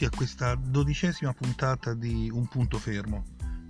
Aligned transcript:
Benvenuti 0.00 0.04
a 0.04 0.10
questa 0.16 0.54
dodicesima 0.54 1.34
puntata 1.34 1.92
di 1.92 2.30
Un 2.32 2.46
punto 2.46 2.78
fermo. 2.78 3.22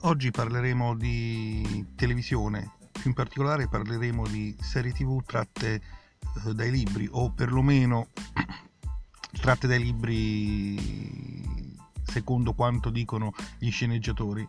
Oggi 0.02 0.30
parleremo 0.30 0.94
di 0.94 1.84
televisione, 1.96 2.74
più 2.92 3.08
in 3.08 3.14
particolare 3.14 3.66
parleremo 3.66 4.28
di 4.28 4.56
serie 4.60 4.92
tv 4.92 5.24
tratte 5.24 5.74
eh, 5.74 6.54
dai 6.54 6.70
libri 6.70 7.08
o 7.10 7.32
perlomeno 7.32 8.10
tratte 9.40 9.66
dai 9.66 9.82
libri 9.82 11.76
secondo 12.04 12.52
quanto 12.52 12.90
dicono 12.90 13.32
gli 13.58 13.70
sceneggiatori. 13.72 14.48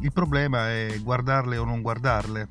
Il 0.00 0.12
problema 0.12 0.70
è 0.70 0.98
guardarle 1.02 1.58
o 1.58 1.64
non 1.64 1.82
guardarle 1.82 2.48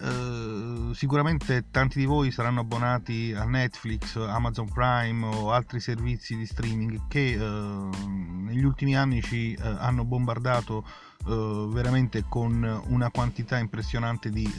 eh, 0.00 0.49
sicuramente 0.94 1.70
tanti 1.70 1.98
di 1.98 2.04
voi 2.04 2.30
saranno 2.30 2.60
abbonati 2.60 3.32
a 3.36 3.44
Netflix, 3.44 4.16
Amazon 4.16 4.68
Prime 4.72 5.26
o 5.26 5.52
altri 5.52 5.80
servizi 5.80 6.36
di 6.36 6.46
streaming 6.46 7.06
che 7.08 7.36
uh, 7.36 7.90
negli 8.44 8.64
ultimi 8.64 8.96
anni 8.96 9.22
ci 9.22 9.56
uh, 9.58 9.62
hanno 9.78 10.04
bombardato 10.04 10.84
veramente 11.22 12.24
con 12.26 12.82
una 12.86 13.10
quantità 13.10 13.58
impressionante 13.58 14.30
di 14.30 14.50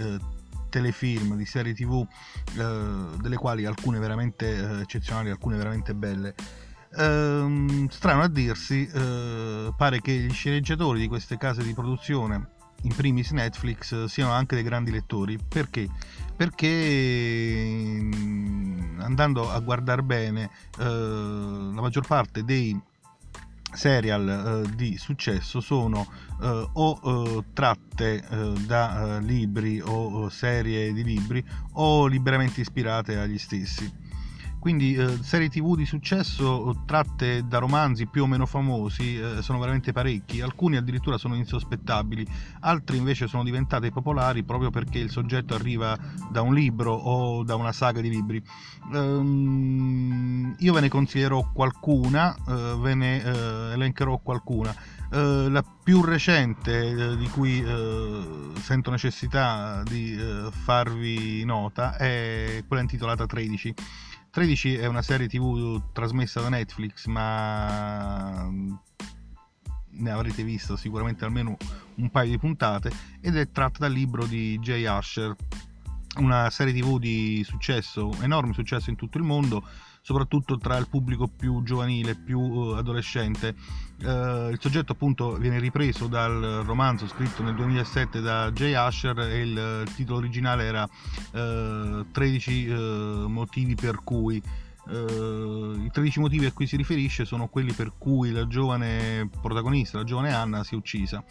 telefilm, 0.69 1.36
di 1.36 1.45
serie 1.45 1.73
tv, 1.73 2.06
delle 2.53 3.36
quali 3.36 3.66
alcune 3.66 3.97
veramente 3.97 4.81
eccezionali, 4.81 5.31
alcune 5.31 5.58
veramente 5.58 5.95
belle. 5.95 6.36
Ehm, 6.97 7.88
strano 7.88 8.22
a 8.22 8.28
dirsi, 8.28 8.88
pare 9.75 10.02
che 10.02 10.11
gli 10.11 10.31
sceneggiatori 10.31 11.00
di 11.00 11.08
queste 11.08 11.36
case 11.38 11.63
di 11.63 11.73
produzione 11.73 12.59
in 12.84 12.96
primis 12.96 13.32
Netflix 13.32 14.06
siano 14.06 14.32
anche 14.32 14.56
dei 14.56 14.64
grandi 14.64 14.92
lettori. 14.92 15.38
Perché? 15.48 15.90
Perché 16.36 18.00
mm, 18.02 19.00
andando 19.00 19.50
a 19.50 19.60
guardare 19.60 20.04
bene 20.04 20.50
eh, 20.80 20.84
la 20.84 21.82
maggior 21.82 22.06
parte 22.08 22.44
dei 22.44 22.80
serial 23.74 24.28
eh, 24.66 24.76
di 24.76 24.98
successo 24.98 25.62
sono 25.62 26.06
eh, 26.42 26.70
o 26.74 27.00
eh, 27.04 27.44
tratte 27.54 28.24
eh, 28.28 28.54
da 28.66 29.18
eh, 29.18 29.22
libri 29.22 29.82
o 29.82 30.28
serie 30.30 30.92
di 30.94 31.04
libri 31.04 31.44
o 31.74 32.06
liberamente 32.08 32.62
ispirate 32.62 33.18
agli 33.18 33.38
stessi 33.38 34.09
quindi 34.62 34.94
eh, 34.94 35.17
serie 35.23 35.50
tv 35.50 35.76
di 35.76 35.88
successo 35.88 36.84
tratte 36.86 37.48
da 37.48 37.58
romanzi 37.58 38.06
più 38.06 38.22
o 38.22 38.28
meno 38.28 38.45
famosi 38.45 39.18
eh, 39.20 39.42
sono 39.42 39.58
veramente 39.58 39.92
parecchi, 39.92 40.40
alcuni 40.40 40.78
addirittura 40.78 41.18
sono 41.18 41.34
insospettabili, 41.34 42.23
altri 42.59 42.98
invece 42.98 43.26
sono 43.26 43.44
diventati 43.44 43.90
popolari 43.90 44.44
proprio 44.44 44.70
perché 44.70 45.00
il 45.00 45.09
soggetto 45.09 45.56
arriva 45.56 45.98
da 46.30 46.44
un 46.44 46.53
libro 46.53 46.94
o 46.94 47.44
da 47.44 47.56
una 47.56 47.72
saga 47.72 48.02
di 48.02 48.09
libri. 48.09 48.40
Um, 48.92 50.56
io 50.59 50.73
ve 50.73 50.81
ne 50.81 50.90
consiglierò 50.90 51.50
qualcuna, 51.52 52.36
uh, 52.46 52.80
ve 52.80 52.94
ne 52.94 53.18
uh, 53.18 53.72
elencherò 53.73 54.20
qualcuna. 54.20 54.75
Uh, 55.12 55.50
la 55.50 55.64
più 55.84 56.03
recente 56.03 57.18
di 57.18 57.28
cui 57.30 57.62
sento 58.62 58.92
necessità 58.92 59.81
di 59.84 60.16
farvi 60.52 61.44
nota 61.44 61.97
è 61.97 62.64
quella 62.68 62.84
intitolata 62.84 63.25
13 63.25 63.75
13 64.31 64.75
è 64.75 64.86
una 64.86 65.02
serie 65.02 65.28
tv 65.28 65.92
trasmessa 65.92 66.40
da 66.40 66.47
Netflix, 66.47 67.06
ma 67.08 68.50
ne 69.94 70.09
avrete 70.09 70.44
visto 70.44 70.78
sicuramente 70.78 71.25
almeno 71.25 71.58
un 71.96 72.09
paio 72.09 72.31
di 72.31 72.38
puntate 72.38 72.90
ed 73.20 73.36
è 73.36 73.52
tratta 73.52 73.80
dal 73.80 73.91
libro 73.91 74.25
di 74.25 74.58
Jay 74.59 74.86
Asher, 74.86 75.36
una 76.17 76.49
serie 76.49 76.73
tv 76.73 76.99
di 76.99 77.44
successo, 77.45 78.11
enorme 78.22 78.53
successo 78.53 78.89
in 78.89 78.95
tutto 78.95 79.17
il 79.17 79.23
mondo 79.23 79.63
soprattutto 80.01 80.57
tra 80.57 80.77
il 80.77 80.88
pubblico 80.89 81.27
più 81.27 81.61
giovanile, 81.63 82.16
più 82.16 82.39
uh, 82.39 82.72
adolescente. 82.72 83.55
Uh, 84.01 84.49
il 84.49 84.57
soggetto 84.59 84.94
appunto 84.94 85.35
viene 85.35 85.59
ripreso 85.59 86.07
dal 86.07 86.63
romanzo 86.66 87.07
scritto 87.07 87.44
nel 87.44 87.53
2007 87.53 88.19
da 88.19 88.51
Jay 88.51 88.73
Asher 88.73 89.17
e 89.19 89.41
il, 89.41 89.83
il 89.85 89.94
titolo 89.94 90.17
originale 90.17 90.63
era 90.63 90.89
uh, 91.33 92.05
13 92.11 92.67
motivi 93.28 93.75
per 93.75 93.97
cui 94.03 94.41
I 94.90 95.90
13 95.92 96.19
motivi 96.19 96.46
a 96.46 96.52
cui 96.52 96.66
si 96.68 96.75
riferisce 96.75 97.24
sono 97.24 97.47
quelli 97.47 97.72
per 97.72 97.94
cui 97.97 98.31
la 98.31 98.47
giovane 98.47 99.30
protagonista, 99.42 100.00
la 100.00 100.03
giovane 100.03 100.34
Anna, 100.34 100.64
si 100.64 100.74
è 100.74 100.78
uccisa. 100.78 101.24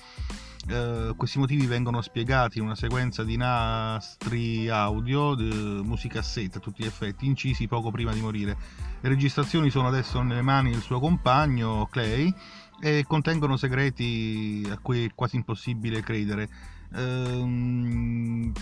Uh, 0.68 1.16
questi 1.16 1.38
motivi 1.38 1.66
vengono 1.66 2.02
spiegati 2.02 2.58
in 2.58 2.64
una 2.64 2.74
sequenza 2.74 3.24
di 3.24 3.36
nastri 3.36 4.68
audio, 4.68 5.34
di 5.34 5.80
musicassette 5.82 6.58
a 6.58 6.60
tutti 6.60 6.82
gli 6.82 6.86
effetti, 6.86 7.26
incisi 7.26 7.66
poco 7.66 7.90
prima 7.90 8.12
di 8.12 8.20
morire. 8.20 8.56
Le 9.00 9.08
registrazioni 9.08 9.70
sono 9.70 9.88
adesso 9.88 10.20
nelle 10.22 10.42
mani 10.42 10.70
del 10.70 10.82
suo 10.82 11.00
compagno 11.00 11.88
Clay 11.90 12.32
e 12.80 13.04
contengono 13.06 13.56
segreti 13.56 14.66
a 14.70 14.78
cui 14.78 15.06
è 15.06 15.14
quasi 15.14 15.36
impossibile 15.36 16.02
credere. 16.02 16.48
Uh, 16.92 18.52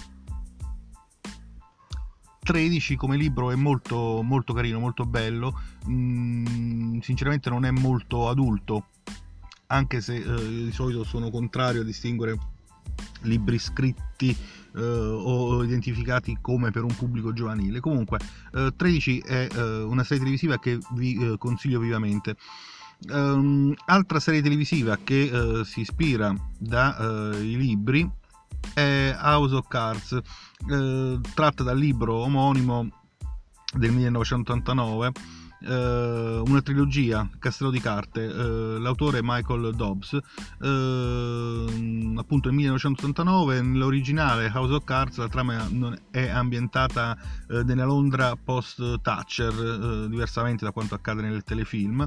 13 2.43 2.97
come 2.97 3.17
libro 3.17 3.51
è 3.51 3.55
molto, 3.55 4.23
molto 4.23 4.53
carino, 4.53 4.79
molto 4.79 5.05
bello, 5.05 5.61
mm, 5.89 7.01
sinceramente 7.01 7.51
non 7.51 7.65
è 7.65 7.71
molto 7.71 8.29
adulto, 8.29 8.87
anche 9.67 10.01
se 10.01 10.17
eh, 10.17 10.65
di 10.65 10.73
solito 10.73 11.05
sono 11.05 11.31
contrario 11.31 11.83
a 11.83 11.85
distinguere 11.85 12.39
libri 13.23 13.59
scritti 13.59 14.31
eh, 14.31 14.81
o 14.81 15.63
identificati 15.63 16.39
come 16.41 16.71
per 16.71 16.85
un 16.85 16.95
pubblico 16.95 17.33
giovanile. 17.33 17.81
Comunque, 17.81 18.19
eh, 18.55 18.73
13 18.77 19.19
è 19.19 19.49
eh, 19.53 19.83
una 19.83 20.05
serie 20.05 20.19
televisiva 20.19 20.59
che 20.59 20.79
vi 20.93 21.17
eh, 21.17 21.39
consiglio 21.39 21.81
vivamente. 21.81 22.37
Um, 23.11 23.73
altra 23.87 24.19
serie 24.19 24.43
televisiva 24.43 24.99
che 25.05 25.31
uh, 25.33 25.63
si 25.63 25.83
ispira 25.83 26.35
dai 26.59 27.57
libri 27.57 28.11
è 28.75 29.17
House 29.19 29.55
of 29.55 29.67
Cards, 29.69 30.13
eh, 30.71 31.21
tratta 31.35 31.63
dal 31.63 31.79
libro 31.79 32.15
omonimo 32.17 32.89
del 33.75 33.93
1989 33.93 35.13
Uh, 35.61 36.41
una 36.47 36.63
trilogia 36.63 37.29
Castello 37.41 37.73
di 37.73 37.81
carte 37.81 38.23
uh, 38.23 38.79
l'autore 38.79 39.19
Michael 39.25 39.75
Dobbs 39.75 40.13
uh, 40.13 40.17
appunto 42.17 42.47
nel 42.47 42.55
1989 42.59 43.63
nell'originale 43.63 44.53
House 44.55 44.73
of 44.75 44.85
Cards 44.85 45.17
la 45.17 45.27
trama 45.27 45.69
è 46.13 46.29
ambientata 46.29 47.19
nella 47.49 47.85
Londra 47.85 48.37
post 48.37 49.01
Thatcher 49.01 50.07
diversamente 50.09 50.65
da 50.65 50.71
quanto 50.71 50.95
accade 50.95 51.23
nel 51.23 51.43
telefilm 51.43 52.07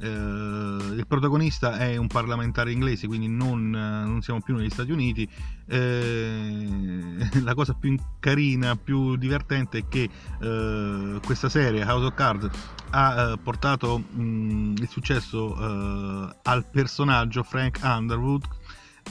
eh, 0.00 0.06
il 0.08 1.04
protagonista 1.06 1.78
è 1.78 1.96
un 1.96 2.06
parlamentare 2.06 2.72
inglese, 2.72 3.06
quindi 3.06 3.28
non, 3.28 3.70
non 3.70 4.20
siamo 4.22 4.40
più 4.40 4.54
negli 4.56 4.70
Stati 4.70 4.90
Uniti. 4.90 5.28
Eh, 5.66 7.28
la 7.42 7.54
cosa 7.54 7.74
più 7.74 7.96
carina, 8.20 8.76
più 8.76 9.16
divertente 9.16 9.78
è 9.78 9.88
che 9.88 10.08
eh, 10.40 11.20
questa 11.24 11.48
serie, 11.48 11.84
House 11.84 12.06
of 12.06 12.14
Cards, 12.14 12.48
ha 12.90 13.32
eh, 13.32 13.38
portato 13.38 13.98
mh, 13.98 14.74
il 14.78 14.88
successo 14.88 15.56
eh, 15.56 16.36
al 16.42 16.64
personaggio 16.70 17.42
Frank 17.42 17.80
Underwood 17.82 18.44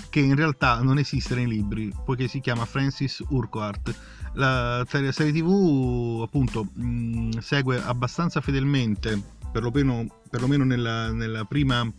che 0.10 0.20
in 0.20 0.36
realtà 0.36 0.82
non 0.82 0.98
esiste 0.98 1.36
nei 1.36 1.48
libri, 1.48 1.92
poiché 2.04 2.28
si 2.28 2.42
chiama 2.42 2.66
Francis 2.66 3.24
Urquhart. 3.30 3.96
La 4.34 4.86
serie, 4.90 5.14
serie 5.14 5.32
tv 5.32 6.22
appunto 6.22 6.68
mh, 6.74 7.38
segue 7.40 7.82
abbastanza 7.82 8.42
fedelmente 8.42 9.36
perlomeno, 9.56 10.06
perlomeno 10.36 10.66
nella, 10.66 11.14
nella 11.14 11.46
prima 11.46 11.90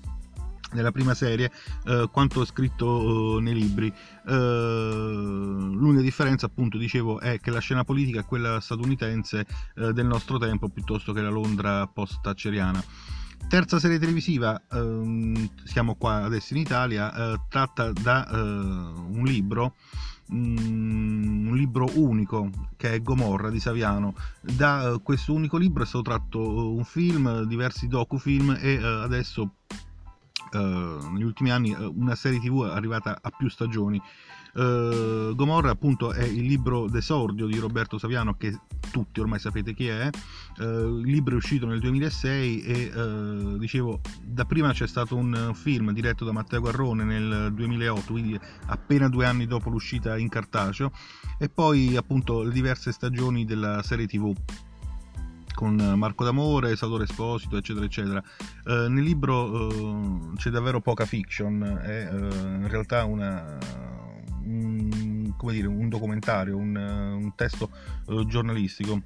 nella 0.73 0.91
prima 0.91 1.15
serie 1.15 1.50
eh, 1.85 2.09
quanto 2.12 2.44
scritto 2.44 3.38
eh, 3.38 3.41
nei 3.41 3.55
libri. 3.55 3.87
Eh, 3.87 4.33
l'unica 4.35 6.03
differenza, 6.03 6.47
appunto, 6.47 6.77
dicevo, 6.77 7.21
è 7.21 7.38
che 7.41 7.50
la 7.50 7.61
scena 7.61 7.85
politica 7.85 8.21
è 8.21 8.25
quella 8.25 8.61
statunitense 8.61 9.47
eh, 9.77 9.93
del 9.93 10.06
nostro 10.06 10.38
tempo 10.38 10.69
piuttosto 10.69 11.12
che 11.12 11.23
la 11.23 11.31
Londra 11.31 11.87
post-tacceriana. 11.87 12.83
Terza 13.49 13.79
serie 13.79 14.00
televisiva, 14.00 14.61
ehm, 14.71 15.50
siamo 15.65 15.94
qua 15.94 16.25
adesso 16.25 16.53
in 16.53 16.61
Italia, 16.61 17.15
eh, 17.15 17.41
tratta 17.49 17.93
da 17.93 18.29
eh, 18.29 18.37
un 18.37 19.23
libro 19.25 19.77
un 20.28 21.52
libro 21.55 21.88
unico 21.94 22.50
che 22.76 22.93
è 22.93 23.02
Gomorra 23.02 23.50
di 23.50 23.61
Saviano. 23.61 24.14
Da 24.40 24.93
uh, 24.93 25.02
questo 25.02 25.32
unico 25.32 25.56
libro 25.56 25.82
è 25.82 25.87
stato 25.87 26.05
tratto 26.05 26.38
uh, 26.38 26.76
un 26.76 26.84
film, 26.84 27.43
diversi 27.43 27.88
docufilm 27.88 28.56
e 28.61 28.76
uh, 28.76 29.02
adesso 29.02 29.50
negli 30.52 31.25
ultimi 31.25 31.50
anni 31.50 31.75
una 31.75 32.14
serie 32.14 32.40
tv 32.40 32.70
arrivata 32.73 33.19
a 33.20 33.31
più 33.31 33.50
stagioni. 33.50 34.00
Uh, 34.56 35.35
Gomorra 35.35 35.70
appunto 35.70 36.12
è 36.12 36.25
il 36.25 36.47
libro 36.47 36.88
d'esordio 36.88 37.47
di 37.47 37.58
Roberto 37.58 37.99
Saviano 37.99 38.37
che 38.38 38.58
tutti 38.91 39.20
ormai 39.20 39.38
sapete 39.38 39.75
chi 39.75 39.88
è 39.88 40.08
uh, 40.61 40.62
il 40.99 41.11
libro 41.11 41.35
è 41.35 41.37
uscito 41.37 41.67
nel 41.67 41.79
2006 41.79 42.62
e 42.62 42.93
uh, 42.94 43.58
dicevo 43.58 44.00
dapprima 44.23 44.73
c'è 44.73 44.87
stato 44.87 45.14
un 45.14 45.50
film 45.53 45.93
diretto 45.93 46.25
da 46.25 46.32
Matteo 46.32 46.62
Garrone 46.62 47.05
nel 47.05 47.53
2008 47.53 48.12
quindi 48.12 48.41
appena 48.69 49.11
due 49.11 49.26
anni 49.26 49.47
dopo 49.47 49.69
l'uscita 49.69 50.17
in 50.17 50.31
cartaceo 50.31 50.91
e 51.38 51.50
poi 51.50 51.94
appunto 51.94 52.43
le 52.43 52.52
diverse 52.52 52.93
stagioni 52.93 53.44
della 53.44 53.82
serie 53.82 54.06
tv 54.06 54.35
con 55.56 55.75
Marco 55.75 56.23
D'Amore, 56.23 56.76
Salvatore 56.76 57.05
Esposito, 57.05 57.56
eccetera, 57.56 57.87
eccetera. 57.87 58.23
Eh, 58.67 58.88
nel 58.88 59.02
libro 59.02 59.70
eh, 59.70 60.37
c'è 60.37 60.50
davvero 60.50 60.81
poca 60.81 61.06
fiction, 61.06 61.62
è 61.82 62.09
eh, 62.12 62.17
in 62.17 62.69
realtà 62.69 63.06
una, 63.06 63.59
un, 64.46 65.34
dire, 65.50 65.66
un 65.66 65.88
documentario, 65.88 66.56
un, 66.56 66.76
un 66.76 67.34
testo 67.34 67.70
eh, 68.08 68.25
giornalistico. 68.26 69.02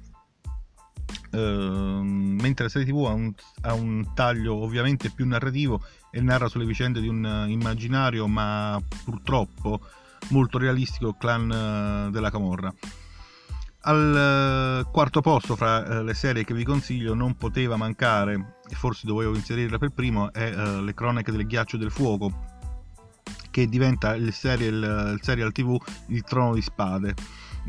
Uh, 1.31 2.01
mentre 2.03 2.65
la 2.65 2.69
serie 2.69 2.87
tv 2.87 3.05
ha 3.05 3.13
un, 3.13 3.33
ha 3.61 3.73
un, 3.73 4.13
taglio 4.13 4.55
ovviamente 4.55 5.09
più 5.09 5.25
narrativo 5.25 5.81
e 6.09 6.21
narra 6.21 6.47
sulle 6.47 6.65
vicende 6.65 7.01
di 7.01 7.07
un 7.07 7.45
immaginario 7.47 8.27
ma 8.27 8.81
purtroppo 9.03 9.81
molto 10.29 10.57
realistico 10.57 11.13
clan 11.13 12.07
uh, 12.07 12.11
della 12.11 12.29
Camorra 12.31 12.73
al 13.81 14.83
uh, 14.85 14.91
quarto 14.91 15.21
posto 15.21 15.55
fra 15.55 16.01
le 16.01 16.13
serie 16.13 16.45
che 16.45 16.53
vi 16.53 16.63
consiglio 16.63 17.13
non 17.13 17.35
poteva 17.35 17.75
mancare 17.77 18.57
e 18.69 18.75
forse 18.75 19.07
dovevo 19.07 19.35
inserirla 19.35 19.77
per 19.77 19.89
primo 19.89 20.31
è 20.31 20.53
le 20.53 20.93
cronache 20.93 21.31
del 21.31 21.45
ghiaccio 21.45 21.75
e 21.75 21.79
del 21.79 21.91
fuoco 21.91 22.50
che 23.51 23.67
diventa 23.67 24.15
il 24.15 24.33
serial, 24.33 25.13
il 25.13 25.19
serial 25.21 25.51
tv 25.51 25.77
Il 26.07 26.23
Trono 26.23 26.55
di 26.55 26.61
Spade. 26.61 27.13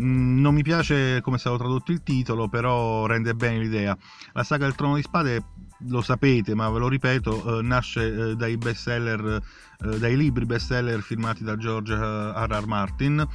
Mm, 0.00 0.40
non 0.40 0.54
mi 0.54 0.62
piace 0.62 1.20
come 1.20 1.36
è 1.36 1.38
stato 1.38 1.58
tradotto 1.58 1.92
il 1.92 2.02
titolo, 2.02 2.48
però 2.48 3.04
rende 3.04 3.34
bene 3.34 3.58
l'idea. 3.58 3.96
La 4.32 4.44
saga 4.44 4.64
del 4.64 4.74
Trono 4.74 4.94
di 4.94 5.02
Spade, 5.02 5.44
lo 5.88 6.00
sapete, 6.00 6.54
ma 6.54 6.70
ve 6.70 6.78
lo 6.78 6.88
ripeto, 6.88 7.58
eh, 7.58 7.62
nasce 7.62 8.30
eh, 8.30 8.36
dai 8.36 8.56
bestseller, 8.56 9.42
eh, 9.80 9.98
dai 9.98 10.16
libri 10.16 10.46
bestseller 10.46 11.02
firmati 11.02 11.44
da 11.44 11.56
George 11.56 11.94
R.R. 11.94 12.66
Martin. 12.66 13.26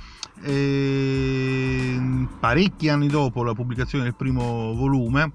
E 0.42 2.00
parecchi 2.40 2.90
anni 2.90 3.08
dopo 3.08 3.44
la 3.44 3.54
pubblicazione 3.54 4.06
del 4.06 4.16
primo 4.16 4.74
volume, 4.74 5.32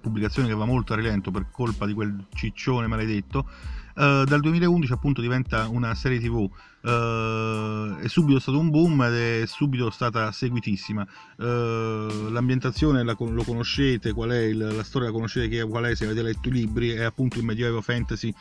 pubblicazione 0.00 0.48
che 0.48 0.54
va 0.54 0.64
molto 0.64 0.92
a 0.92 0.96
rilento 0.96 1.30
per 1.30 1.50
colpa 1.50 1.86
di 1.86 1.94
quel 1.94 2.26
ciccione 2.34 2.86
maledetto, 2.86 3.48
Uh, 3.94 4.24
dal 4.24 4.40
2011 4.40 4.92
appunto 4.92 5.20
diventa 5.20 5.68
una 5.68 5.94
serie 5.94 6.18
tv 6.18 6.48
uh, 6.82 7.96
è 7.98 8.08
subito 8.08 8.38
stato 8.38 8.58
un 8.58 8.70
boom 8.70 9.02
ed 9.02 9.14
è 9.14 9.46
subito 9.46 9.90
stata 9.90 10.32
seguitissima. 10.32 11.06
Uh, 11.36 12.30
l'ambientazione 12.30 13.02
la, 13.02 13.16
lo 13.18 13.44
conoscete? 13.44 14.12
Qual 14.12 14.30
è 14.30 14.38
il, 14.38 14.58
la 14.58 14.82
storia 14.82 15.08
la 15.08 15.14
conoscete? 15.14 15.62
Qual 15.64 15.84
è? 15.84 15.94
Se 15.94 16.04
avete 16.04 16.22
letto 16.22 16.48
i 16.48 16.52
libri? 16.52 16.90
È 16.90 17.02
appunto 17.02 17.38
il 17.38 17.44
medioevo 17.44 17.80
fantasy 17.80 18.32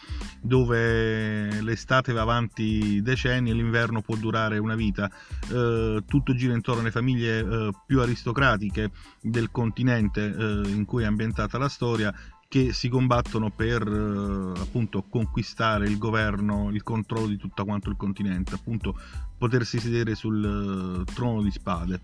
dove 0.42 1.62
l'estate 1.62 2.13
va 2.13 2.21
avanti 2.21 3.01
decenni 3.01 3.51
e 3.51 3.53
l'inverno 3.53 4.01
può 4.01 4.15
durare 4.15 4.57
una 4.57 4.75
vita. 4.75 5.09
Tutto 5.48 6.33
gira 6.33 6.53
intorno 6.53 6.81
alle 6.81 6.92
famiglie 6.92 7.71
più 7.86 8.01
aristocratiche 8.01 8.92
del 9.21 9.51
continente 9.51 10.21
in 10.68 10.86
cui 10.86 11.03
è 11.03 11.06
ambientata 11.06 11.57
la 11.57 11.69
storia 11.69 12.13
che 12.51 12.74
si 12.74 12.89
combattono 12.89 13.50
per 13.50 13.81
eh, 13.81 14.59
appunto 14.59 15.06
conquistare 15.07 15.88
il 15.88 15.98
governo, 15.98 16.69
il 16.69 16.83
controllo 16.83 17.27
di 17.27 17.38
tutto 17.38 17.63
quanto 17.63 17.89
il 17.89 17.95
continente, 17.95 18.56
appunto 18.56 19.00
potersi 19.38 19.80
sedere 19.80 20.15
sul 20.15 20.44
uh, 20.44 21.06
trono 21.13 21.42
di 21.42 21.50
spade. 21.50 22.01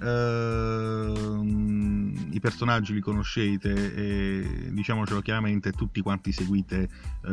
Uh, 0.00 1.42
I 2.30 2.38
personaggi 2.40 2.94
li 2.94 3.00
conoscete 3.00 3.94
e 3.94 4.68
diciamocelo 4.70 5.20
chiaramente, 5.20 5.72
tutti 5.72 6.00
quanti 6.00 6.30
seguite 6.30 6.88
uh, 7.24 7.30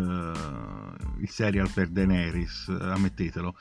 il 1.20 1.30
serial 1.30 1.70
per 1.70 1.90
Daenerys, 1.90 2.68
ammettetelo. 2.68 3.56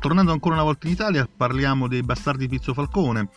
tornando 0.00 0.32
ancora 0.32 0.56
una 0.56 0.64
volta 0.64 0.88
in 0.88 0.94
Italia, 0.94 1.28
parliamo 1.34 1.86
dei 1.86 2.02
bastardi 2.02 2.48
Pizzo 2.48 2.74
Falcone, 2.74 3.28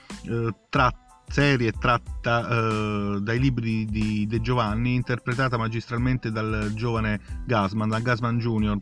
tratto 0.68 1.06
serie 1.28 1.72
tratta 1.74 2.48
uh, 2.48 3.20
dai 3.20 3.40
libri 3.40 3.86
di 3.86 4.26
De 4.28 4.42
Giovanni, 4.42 4.94
interpretata 4.96 5.58
magistralmente 5.58 6.32
dal 6.32 6.72
giovane 6.74 7.20
Gasman, 7.46 7.90
da 7.90 8.00
Gasman 8.00 8.38
Jr. 8.38 8.78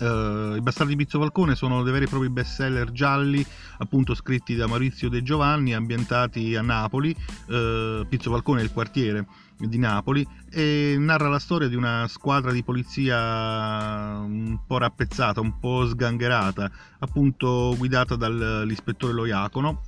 Uh, 0.00 0.56
I 0.56 0.60
Bastardi 0.62 0.96
Pizzo 0.96 1.18
Falcone 1.18 1.54
sono 1.54 1.82
dei 1.82 1.92
veri 1.92 2.06
e 2.06 2.08
propri 2.08 2.30
bestseller 2.30 2.90
gialli, 2.90 3.44
appunto 3.78 4.14
scritti 4.14 4.54
da 4.54 4.66
Maurizio 4.66 5.10
De 5.10 5.22
Giovanni, 5.22 5.74
ambientati 5.74 6.54
a 6.54 6.62
Napoli. 6.62 7.14
Uh, 7.46 8.06
Pizzo 8.08 8.30
Falcone 8.30 8.60
è 8.60 8.64
il 8.64 8.72
quartiere 8.72 9.26
di 9.58 9.76
Napoli 9.76 10.26
e 10.50 10.96
narra 10.98 11.28
la 11.28 11.38
storia 11.38 11.68
di 11.68 11.74
una 11.74 12.06
squadra 12.08 12.50
di 12.50 12.62
polizia 12.62 14.16
un 14.20 14.58
po' 14.66 14.78
rappezzata, 14.78 15.40
un 15.42 15.58
po' 15.58 15.86
sgangherata, 15.86 16.70
appunto 17.00 17.74
guidata 17.76 18.16
dall'ispettore 18.16 19.12
Loiacono 19.12 19.82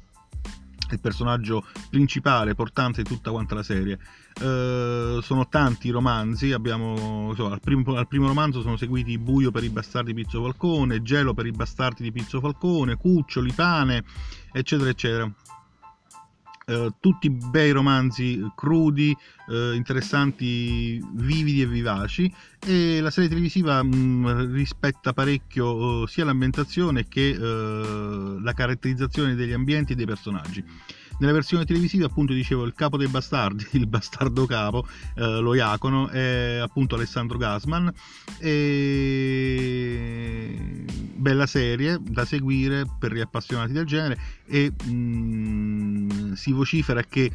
il 0.94 1.00
personaggio 1.00 1.64
principale, 1.90 2.54
portante 2.54 3.02
di 3.02 3.08
tutta 3.08 3.30
quanta 3.30 3.54
la 3.54 3.62
serie. 3.62 3.98
Uh, 4.40 5.20
sono 5.20 5.46
tanti 5.48 5.90
romanzi, 5.90 6.52
abbiamo, 6.52 7.28
insomma, 7.30 7.52
al, 7.52 7.60
primo, 7.60 7.94
al, 7.96 8.08
primo, 8.08 8.26
romanzo 8.26 8.62
sono 8.62 8.76
seguiti 8.76 9.18
Buio 9.18 9.50
per 9.50 9.62
i 9.62 9.68
bastardi 9.68 10.12
di 10.12 10.22
Pizzo 10.22 10.42
Falcone, 10.42 11.02
Gelo 11.02 11.34
per 11.34 11.46
i 11.46 11.52
bastardi 11.52 12.02
di 12.02 12.12
Pizzo 12.12 12.40
Falcone, 12.40 12.96
Cuccioli, 12.96 13.52
Pane, 13.52 14.04
eccetera, 14.52 14.88
eccetera. 14.88 15.30
Uh, 16.72 16.94
tutti 17.00 17.28
bei 17.28 17.70
romanzi 17.70 18.40
crudi, 18.54 19.14
uh, 19.48 19.72
interessanti, 19.74 21.02
vividi 21.14 21.62
e 21.62 21.66
vivaci 21.66 22.32
e 22.64 23.00
la 23.00 23.10
serie 23.10 23.28
televisiva 23.28 23.82
mh, 23.82 23.94
mm, 23.94 24.54
rispetta 24.54 25.12
parecchio 25.12 25.74
uh, 25.74 26.06
sia 26.06 26.24
l'ambientazione 26.24 27.06
che 27.08 27.36
la 27.36 28.52
caratterizzazione 28.52 29.34
degli 29.34 29.52
ambienti 29.52 29.92
e 29.92 29.96
dei 29.96 30.06
personaggi. 30.06 30.64
Nella 31.19 31.32
versione 31.32 31.64
televisiva, 31.64 32.06
appunto, 32.06 32.32
dicevo 32.32 32.64
il 32.64 32.75
capo 32.75 32.97
dei 32.97 33.09
bastardi, 33.09 33.67
il 33.79 33.87
bastardo 33.87 34.47
capo, 34.47 34.87
eh, 35.14 35.38
lo 35.41 35.55
Iacono, 35.55 36.09
è 36.09 36.59
appunto 36.61 36.94
Alessandro 36.94 37.38
Gasman. 37.38 37.93
E... 38.38 39.26
Bella 41.14 41.47
serie 41.47 41.99
da 42.00 42.25
seguire 42.25 42.85
per 42.99 43.12
gli 43.12 43.21
appassionati 43.21 43.73
del 43.73 43.87
genere 43.87 44.19
e 44.47 44.73
mh, 44.85 44.90
mm, 44.92 46.33
si 46.33 46.50
vocifera 46.52 47.02
che 47.04 47.31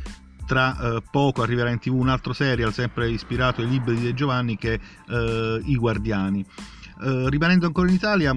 tra 0.46 0.78
eh, 0.78 1.04
poco 1.12 1.42
arriverà 1.42 1.70
in 1.70 1.80
tv 1.80 1.94
un 1.94 2.10
altro 2.10 2.34
serial 2.34 2.74
sempre 2.74 3.10
ispirato 3.10 3.62
ai 3.62 3.70
libri 3.70 3.96
di 3.96 4.04
De 4.04 4.14
Giovanni 4.14 4.58
che 4.58 4.74
è 4.74 4.80
eh, 5.10 5.62
I 5.64 5.76
Guardiani. 5.76 6.44
Eh, 7.04 7.30
rimanendo 7.30 7.68
ancora 7.68 7.90
in 7.90 7.96
Italia, 7.96 8.36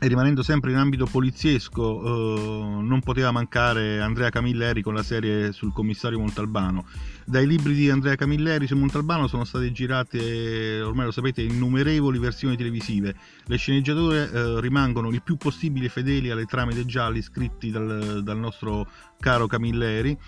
e 0.00 0.08
rimanendo 0.08 0.42
sempre 0.42 0.72
in 0.72 0.76
ambito 0.76 1.06
poliziesco, 1.06 2.02
eh, 2.02 2.82
non 2.82 3.00
poteva 3.00 3.30
mancare 3.30 4.00
Andrea 4.00 4.30
Camilleri 4.30 4.82
con 4.82 4.94
la 4.94 5.02
serie 5.02 5.52
sul 5.52 5.72
commissario 5.72 6.18
Montalbano. 6.18 6.86
Dai 7.24 7.46
libri 7.46 7.74
di 7.74 7.88
Andrea 7.88 8.16
Camilleri 8.16 8.66
su 8.66 8.76
Montalbano 8.76 9.28
sono 9.28 9.44
state 9.44 9.72
girate, 9.72 10.80
ormai 10.82 11.06
lo 11.06 11.10
sapete, 11.10 11.42
innumerevoli 11.42 12.18
versioni 12.18 12.56
televisive. 12.56 13.14
Le 13.46 13.56
sceneggiature 13.56 14.30
eh, 14.30 14.60
rimangono 14.60 15.08
il 15.08 15.22
più 15.22 15.36
possibile 15.36 15.88
fedeli 15.88 16.30
alle 16.30 16.44
trame 16.44 16.74
dei 16.74 16.84
gialli 16.84 17.22
scritti 17.22 17.70
dal, 17.70 18.22
dal 18.22 18.38
nostro 18.38 18.86
caro 19.20 19.46
Camilleri. 19.46 20.18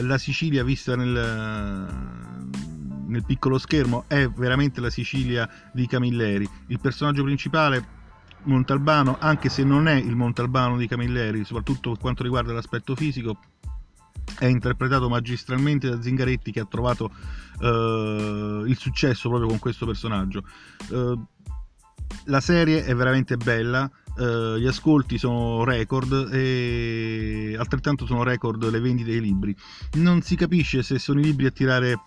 La 0.00 0.18
Sicilia 0.18 0.62
vista 0.62 0.94
nel, 0.94 1.88
nel 3.06 3.24
piccolo 3.24 3.58
schermo 3.58 4.04
è 4.06 4.28
veramente 4.28 4.80
la 4.80 4.90
Sicilia 4.90 5.48
di 5.72 5.86
Camilleri. 5.86 6.48
Il 6.68 6.78
personaggio 6.78 7.24
principale 7.24 8.02
Montalbano, 8.44 9.16
anche 9.18 9.48
se 9.48 9.64
non 9.64 9.88
è 9.88 9.94
il 9.94 10.16
Montalbano 10.16 10.76
di 10.76 10.86
Camilleri, 10.86 11.44
soprattutto 11.44 11.90
per 11.90 12.00
quanto 12.00 12.22
riguarda 12.22 12.52
l'aspetto 12.52 12.94
fisico, 12.94 13.38
è 14.38 14.46
interpretato 14.46 15.08
magistralmente 15.08 15.88
da 15.88 16.00
Zingaretti 16.00 16.50
che 16.50 16.60
ha 16.60 16.64
trovato 16.64 17.10
uh, 17.60 18.64
il 18.64 18.76
successo 18.76 19.28
proprio 19.28 19.48
con 19.48 19.58
questo 19.58 19.86
personaggio. 19.86 20.42
Uh, 20.88 21.22
la 22.26 22.40
serie 22.40 22.84
è 22.84 22.94
veramente 22.94 23.36
bella, 23.36 23.90
uh, 24.16 24.56
gli 24.56 24.66
ascolti 24.66 25.18
sono 25.18 25.64
record 25.64 26.30
e 26.32 27.54
altrettanto 27.58 28.06
sono 28.06 28.22
record 28.22 28.68
le 28.68 28.80
vendite 28.80 29.10
dei 29.10 29.20
libri. 29.20 29.54
Non 29.94 30.22
si 30.22 30.36
capisce 30.36 30.82
se 30.82 30.98
sono 30.98 31.20
i 31.20 31.24
libri 31.24 31.46
a 31.46 31.50
tirare 31.50 31.98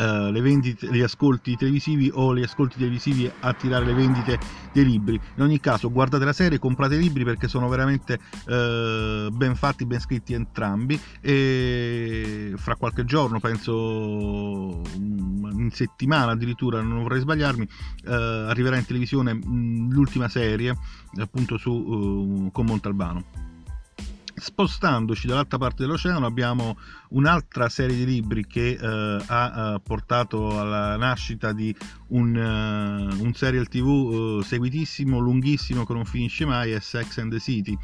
uh, 0.00 0.30
le 0.30 0.40
vendite, 0.40 0.88
gli 0.90 1.02
ascolti 1.02 1.56
televisivi 1.56 2.10
o 2.12 2.34
gli 2.34 2.42
ascolti 2.42 2.78
televisivi 2.78 3.30
a 3.40 3.52
tirare 3.52 3.84
le 3.84 3.92
vendite 3.92 4.38
dei 4.72 4.84
libri. 4.84 5.20
In 5.36 5.42
ogni 5.42 5.60
caso, 5.60 5.90
guardate 5.90 6.24
la 6.24 6.32
serie, 6.32 6.58
comprate 6.58 6.94
i 6.94 6.98
libri 6.98 7.24
perché 7.24 7.48
sono 7.48 7.68
veramente 7.68 8.14
uh, 8.14 9.30
ben 9.30 9.54
fatti, 9.54 9.84
ben 9.84 10.00
scritti 10.00 10.32
entrambi. 10.32 10.98
E 11.20 12.52
fra 12.56 12.76
qualche 12.76 13.04
giorno, 13.04 13.40
penso 13.40 14.82
in 14.96 15.70
settimana 15.72 16.32
addirittura, 16.32 16.80
non 16.80 17.02
vorrei 17.02 17.20
sbagliarmi, 17.20 17.68
uh, 18.06 18.10
arriverà 18.10 18.76
in 18.76 18.86
televisione 18.86 19.34
mh, 19.34 19.90
l'ultima 19.90 20.28
serie 20.28 20.74
appunto 21.18 21.58
su, 21.58 22.48
con 22.52 22.66
Montalbano 22.66 23.49
spostandoci 24.40 25.26
dall'altra 25.26 25.58
parte 25.58 25.82
dell'oceano 25.82 26.26
abbiamo 26.26 26.78
un'altra 27.10 27.68
serie 27.68 27.94
di 27.96 28.04
libri 28.04 28.46
che 28.46 28.76
uh, 28.80 29.22
ha 29.26 29.74
uh, 29.74 29.82
portato 29.82 30.58
alla 30.58 30.96
nascita 30.96 31.52
di 31.52 31.74
un, 32.08 32.34
uh, 32.34 33.22
un 33.22 33.34
serial 33.34 33.68
tv 33.68 34.42
seguitissimo, 34.42 35.18
lunghissimo 35.18 35.84
che 35.84 35.92
non 35.92 36.04
finisce 36.04 36.46
mai 36.46 36.72
è 36.72 36.80
Sex 36.80 37.18
and 37.18 37.30
the 37.30 37.38
City. 37.38 37.76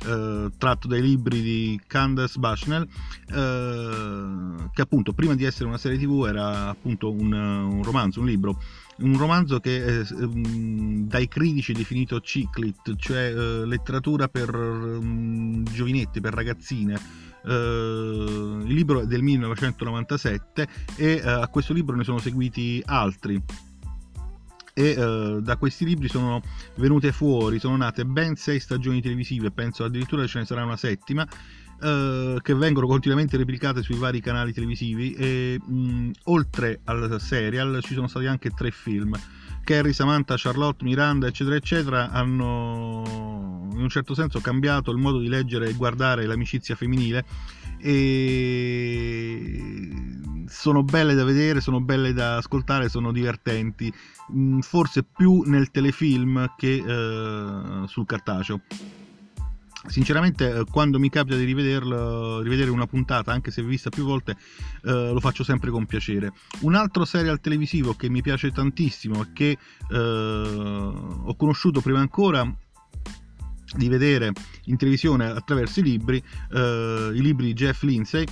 Tratto 0.00 0.86
dai 0.86 1.00
libri 1.00 1.40
di 1.40 1.80
Candace 1.86 2.38
Bushnell 2.38 2.86
che 3.26 4.82
appunto 4.82 5.14
prima 5.14 5.34
di 5.34 5.44
essere 5.44 5.64
una 5.64 5.78
serie 5.78 5.96
tv 5.96 6.26
era 6.28 6.68
appunto 6.68 7.10
un, 7.10 7.32
un 7.32 7.82
romanzo, 7.82 8.20
un 8.20 8.26
libro 8.26 8.60
un 8.98 9.16
romanzo 9.16 9.60
che 9.60 9.84
è 9.84 10.06
um, 10.14 11.06
dai 11.06 11.28
critici 11.28 11.72
è 11.72 11.74
definito 11.74 12.20
ciclit, 12.20 12.96
cioè 12.96 13.32
uh, 13.32 13.64
letteratura 13.64 14.28
per 14.28 14.54
um, 14.54 15.64
giovinetti, 15.64 16.20
per 16.20 16.34
ragazzine. 16.34 17.26
Uh, 17.42 18.60
il 18.66 18.74
libro 18.74 19.02
è 19.02 19.06
del 19.06 19.22
1997 19.22 20.68
e 20.96 21.20
uh, 21.22 21.28
a 21.28 21.48
questo 21.48 21.72
libro 21.72 21.96
ne 21.96 22.04
sono 22.04 22.18
seguiti 22.18 22.82
altri 22.84 23.40
e 24.78 24.90
uh, 24.92 25.40
da 25.40 25.56
questi 25.56 25.84
libri 25.84 26.08
sono 26.08 26.40
venute 26.76 27.10
fuori, 27.10 27.58
sono 27.58 27.76
nate 27.76 28.04
ben 28.04 28.36
sei 28.36 28.60
stagioni 28.60 29.02
televisive, 29.02 29.50
penso 29.50 29.82
addirittura 29.82 30.24
ce 30.28 30.38
ne 30.38 30.44
sarà 30.44 30.62
una 30.62 30.76
settima, 30.76 31.26
uh, 31.80 32.40
che 32.40 32.54
vengono 32.54 32.86
continuamente 32.86 33.36
replicate 33.36 33.82
sui 33.82 33.96
vari 33.96 34.20
canali 34.20 34.52
televisivi 34.52 35.12
e 35.12 35.60
mh, 35.64 36.10
oltre 36.24 36.80
al 36.84 37.20
serial 37.20 37.80
ci 37.82 37.94
sono 37.94 38.08
stati 38.08 38.26
anche 38.26 38.50
tre 38.50 38.70
film. 38.70 39.18
Carrie, 39.64 39.92
Samantha, 39.92 40.34
Charlotte, 40.36 40.82
Miranda, 40.82 41.26
eccetera, 41.26 41.56
eccetera, 41.56 42.10
hanno 42.10 43.68
in 43.72 43.80
un 43.80 43.88
certo 43.90 44.14
senso 44.14 44.40
cambiato 44.40 44.90
il 44.90 44.96
modo 44.96 45.18
di 45.18 45.28
leggere 45.28 45.68
e 45.68 45.74
guardare 45.74 46.24
l'amicizia 46.24 46.74
femminile 46.74 47.24
e 47.78 49.60
sono 50.46 50.82
belle 50.82 51.14
da 51.14 51.24
vedere, 51.24 51.60
sono 51.60 51.80
belle 51.80 52.12
da 52.12 52.36
ascoltare, 52.38 52.88
sono 52.88 53.12
divertenti, 53.12 53.92
forse 54.60 55.04
più 55.04 55.42
nel 55.42 55.70
telefilm 55.70 56.54
che 56.56 56.80
uh, 56.80 57.86
sul 57.86 58.06
cartaceo. 58.06 58.62
Sinceramente, 59.86 60.50
eh, 60.50 60.64
quando 60.70 60.98
mi 60.98 61.08
capita 61.08 61.36
di 61.36 61.44
rivederlo, 61.44 62.40
rivedere 62.40 62.70
una 62.70 62.86
puntata, 62.86 63.32
anche 63.32 63.50
se 63.50 63.62
vista 63.62 63.90
più 63.90 64.04
volte, 64.04 64.32
eh, 64.84 65.10
lo 65.12 65.20
faccio 65.20 65.44
sempre 65.44 65.70
con 65.70 65.86
piacere. 65.86 66.32
Un 66.60 66.74
altro 66.74 67.04
serial 67.04 67.40
televisivo 67.40 67.94
che 67.94 68.08
mi 68.08 68.20
piace 68.22 68.50
tantissimo 68.50 69.22
e 69.22 69.32
che 69.32 69.58
eh, 69.90 69.96
ho 69.96 71.34
conosciuto 71.36 71.80
prima 71.80 72.00
ancora 72.00 72.50
di 73.76 73.88
vedere 73.88 74.32
in 74.64 74.76
televisione 74.76 75.26
attraverso 75.26 75.80
i 75.80 75.82
libri, 75.82 76.22
eh, 76.52 77.10
i 77.14 77.20
libri 77.20 77.46
di 77.46 77.52
Jeff 77.52 77.82
Lindsay, 77.82 78.24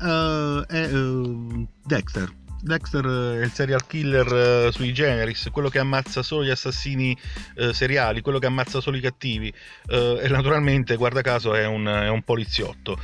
uh, 0.00 0.60
è 0.66 0.92
uh, 0.92 1.66
Dexter. 1.84 2.42
Dexter 2.64 3.04
è 3.04 3.44
il 3.44 3.52
serial 3.52 3.86
killer 3.86 4.66
uh, 4.66 4.70
sui 4.70 4.92
generis, 4.92 5.48
quello 5.52 5.68
che 5.68 5.78
ammazza 5.78 6.22
solo 6.22 6.44
gli 6.44 6.50
assassini 6.50 7.16
uh, 7.56 7.72
seriali, 7.72 8.22
quello 8.22 8.38
che 8.38 8.46
ammazza 8.46 8.80
solo 8.80 8.96
i 8.96 9.00
cattivi 9.00 9.52
uh, 9.88 10.18
e 10.20 10.28
naturalmente, 10.28 10.96
guarda 10.96 11.20
caso, 11.20 11.54
è 11.54 11.66
un, 11.66 11.86
è 11.86 12.08
un 12.08 12.22
poliziotto. 12.22 12.98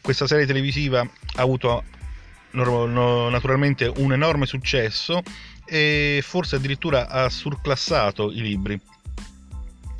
questa 0.00 0.26
serie 0.26 0.46
televisiva 0.46 1.00
ha 1.00 1.42
avuto 1.42 1.84
no, 2.52 2.86
no, 2.86 3.28
naturalmente 3.28 3.92
un 3.96 4.12
enorme 4.12 4.46
successo 4.46 5.22
e 5.66 6.20
forse 6.22 6.56
addirittura 6.56 7.08
ha 7.08 7.28
surclassato 7.28 8.30
i 8.32 8.40
libri 8.40 8.80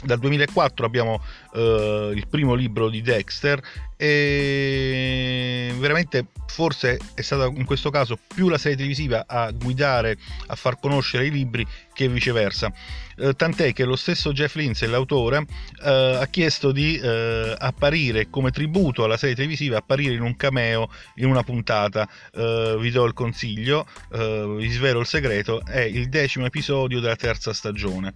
dal 0.03 0.19
2004 0.19 0.87
abbiamo 0.87 1.23
uh, 1.53 2.11
il 2.13 2.27
primo 2.29 2.55
libro 2.55 2.89
di 2.89 3.03
Dexter 3.03 3.61
e 4.03 5.75
veramente 5.77 6.29
forse 6.47 6.99
è 7.13 7.21
stata 7.21 7.45
in 7.55 7.67
questo 7.67 7.91
caso 7.91 8.19
più 8.35 8.49
la 8.49 8.57
serie 8.57 8.79
televisiva 8.79 9.25
a 9.27 9.51
guidare, 9.51 10.17
a 10.47 10.55
far 10.55 10.81
conoscere 10.81 11.27
i 11.27 11.31
libri 11.31 11.67
che 11.93 12.09
viceversa. 12.09 12.73
Uh, 13.19 13.35
tant'è 13.35 13.75
che 13.75 13.85
lo 13.85 13.97
stesso 13.97 14.33
Jeff 14.33 14.55
Lindsay, 14.55 14.89
l'autore, 14.89 15.37
uh, 15.37 15.47
ha 15.83 16.27
chiesto 16.31 16.73
di 16.73 16.99
apparire 17.01 18.31
come 18.31 18.51
tributo 18.51 19.05
alla 19.05 19.19
serie 19.19 19.35
televisiva, 19.35 19.77
apparire 19.77 20.15
in 20.15 20.23
un 20.23 20.35
cameo 20.35 20.91
in 21.17 21.27
una 21.27 21.43
puntata. 21.43 22.09
vi 22.33 22.91
do 22.91 23.05
il 23.05 23.13
consiglio, 23.13 23.87
vi 24.11 24.69
svelo 24.69 25.01
il 25.01 25.07
segreto, 25.07 25.63
è 25.65 25.81
il 25.81 26.09
decimo 26.09 26.47
episodio 26.47 27.01
della 27.01 27.17
terza 27.17 27.53
stagione 27.53 28.15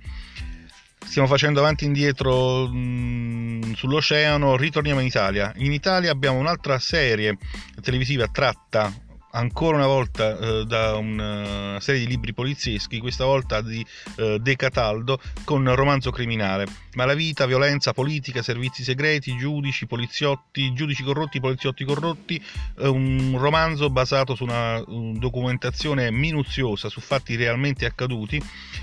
stiamo 1.05 1.29
facendo 1.29 1.61
avanti 1.61 1.85
e 1.85 1.87
indietro 1.87 2.67
mh, 2.69 2.77
mm, 2.77 3.73
sull'oceano, 3.73 4.57
ritorniamo 4.57 5.01
in 5.01 5.07
Italia. 5.07 5.53
In 5.57 5.73
Italia 5.73 6.11
abbiamo 6.11 6.39
un'altra 6.39 6.79
serie 6.79 7.37
televisiva 7.83 8.27
tratta 8.29 8.93
ancora 9.35 9.77
una 9.77 9.87
volta 9.87 10.39
eh, 10.39 10.65
da 10.65 10.97
una 10.97 11.79
serie 11.81 12.01
di 12.01 12.07
libri 12.07 12.33
polizieschi, 12.33 12.99
questa 12.99 13.25
volta 13.25 13.61
di 13.61 13.85
eh, 14.17 14.39
De 14.41 14.57
Cataldo 14.57 15.21
con 15.45 15.73
romanzo 15.75 16.11
criminale. 16.11 16.67
Malavita, 16.95 17.47
violenza, 17.47 17.93
politica, 17.93 18.43
servizi 18.43 18.85
segreti, 18.85 19.37
giudici, 19.37 19.87
poliziotti, 19.87 20.73
giudici 20.73 21.03
corrotti, 21.03 21.41
poliziotti 21.41 21.85
corrotti, 21.85 22.43
eh, 22.79 22.89
un 22.89 23.37
romanzo 23.39 23.91
basato 23.91 24.35
su 24.35 24.45
una 24.45 24.83
un 24.87 25.19
documentazione 25.19 26.11
minuziosa 26.11 26.89
su 26.89 27.01
fatti 27.01 27.37
realmente 27.37 27.85
accaduti, 27.85 28.41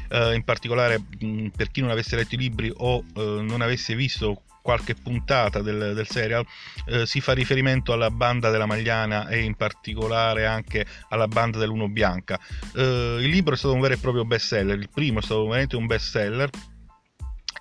eh, 0.10 0.34
in 0.34 0.43
particolare 0.43 1.00
mh, 1.20 1.48
per 1.55 1.72
chi 1.72 1.81
non 1.81 1.89
avesse 1.89 2.15
letto 2.15 2.36
i 2.36 2.38
libri 2.38 2.72
o 2.75 3.03
eh, 3.15 3.22
non 3.41 3.62
avesse 3.62 3.96
visto 3.96 4.43
qualche 4.61 4.95
puntata 4.95 5.61
del, 5.61 5.93
del 5.93 6.07
serial 6.07 6.45
eh, 6.85 7.05
si 7.05 7.19
fa 7.21 7.33
riferimento 7.33 7.93
alla 7.93 8.09
banda 8.09 8.49
della 8.49 8.65
Magliana 8.65 9.27
e 9.27 9.39
in 9.41 9.55
particolare 9.55 10.45
anche 10.45 10.85
alla 11.09 11.27
banda 11.27 11.57
dell'Uno 11.57 11.89
Bianca. 11.89 12.39
Eh, 12.75 13.17
il 13.19 13.29
libro 13.29 13.53
è 13.53 13.57
stato 13.57 13.73
un 13.73 13.81
vero 13.81 13.93
e 13.93 13.97
proprio 13.97 14.25
best 14.25 14.47
seller, 14.47 14.77
il 14.77 14.89
primo 14.89 15.19
è 15.19 15.21
stato 15.21 15.45
veramente 15.45 15.75
un 15.75 15.85
best 15.87 16.09
seller 16.09 16.49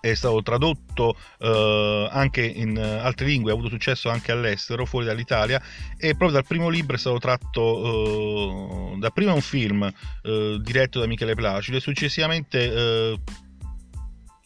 è 0.00 0.14
stato 0.14 0.42
tradotto 0.42 1.16
eh, 1.38 2.08
anche 2.10 2.42
in 2.42 2.78
altre 2.78 3.26
lingue, 3.26 3.50
ha 3.50 3.54
avuto 3.54 3.68
successo 3.68 4.08
anche 4.08 4.32
all'estero, 4.32 4.86
fuori 4.86 5.06
dall'Italia 5.06 5.60
e 5.98 6.10
proprio 6.10 6.30
dal 6.30 6.46
primo 6.46 6.68
libro 6.68 6.96
è 6.96 6.98
stato 6.98 7.18
tratto 7.18 8.94
eh, 8.94 8.98
da 8.98 9.10
prima 9.10 9.32
un 9.32 9.42
film 9.42 9.82
eh, 10.22 10.58
diretto 10.60 11.00
da 11.00 11.06
Michele 11.06 11.34
Placido 11.34 11.76
e 11.76 11.80
successivamente 11.80 12.72
eh, 12.72 13.20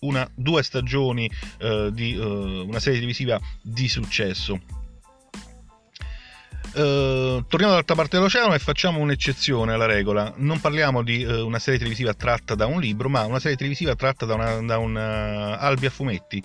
una, 0.04 0.28
due 0.34 0.62
stagioni 0.62 1.30
eh, 1.58 1.90
di 1.92 2.14
uh, 2.16 2.66
una 2.66 2.80
serie 2.80 2.98
televisiva 2.98 3.40
di 3.60 3.88
successo. 3.88 4.60
Uh, 6.74 7.44
torniamo 7.46 7.70
dall'altra 7.70 7.94
parte 7.94 8.16
dell'oceano 8.16 8.52
e 8.52 8.58
facciamo 8.58 8.98
un'eccezione 8.98 9.72
alla 9.72 9.86
regola. 9.86 10.32
Non 10.38 10.58
parliamo 10.58 11.04
di 11.04 11.22
uh, 11.22 11.46
una 11.46 11.60
serie 11.60 11.78
televisiva 11.78 12.14
tratta 12.14 12.56
da 12.56 12.66
un 12.66 12.80
libro, 12.80 13.08
ma 13.08 13.24
una 13.26 13.38
serie 13.38 13.56
televisiva 13.56 13.94
tratta 13.94 14.26
da, 14.26 14.34
una, 14.34 14.60
da 14.60 14.78
un 14.78 14.96
uh, 14.96 15.56
albi 15.56 15.86
a 15.86 15.90
fumetti. 15.90 16.42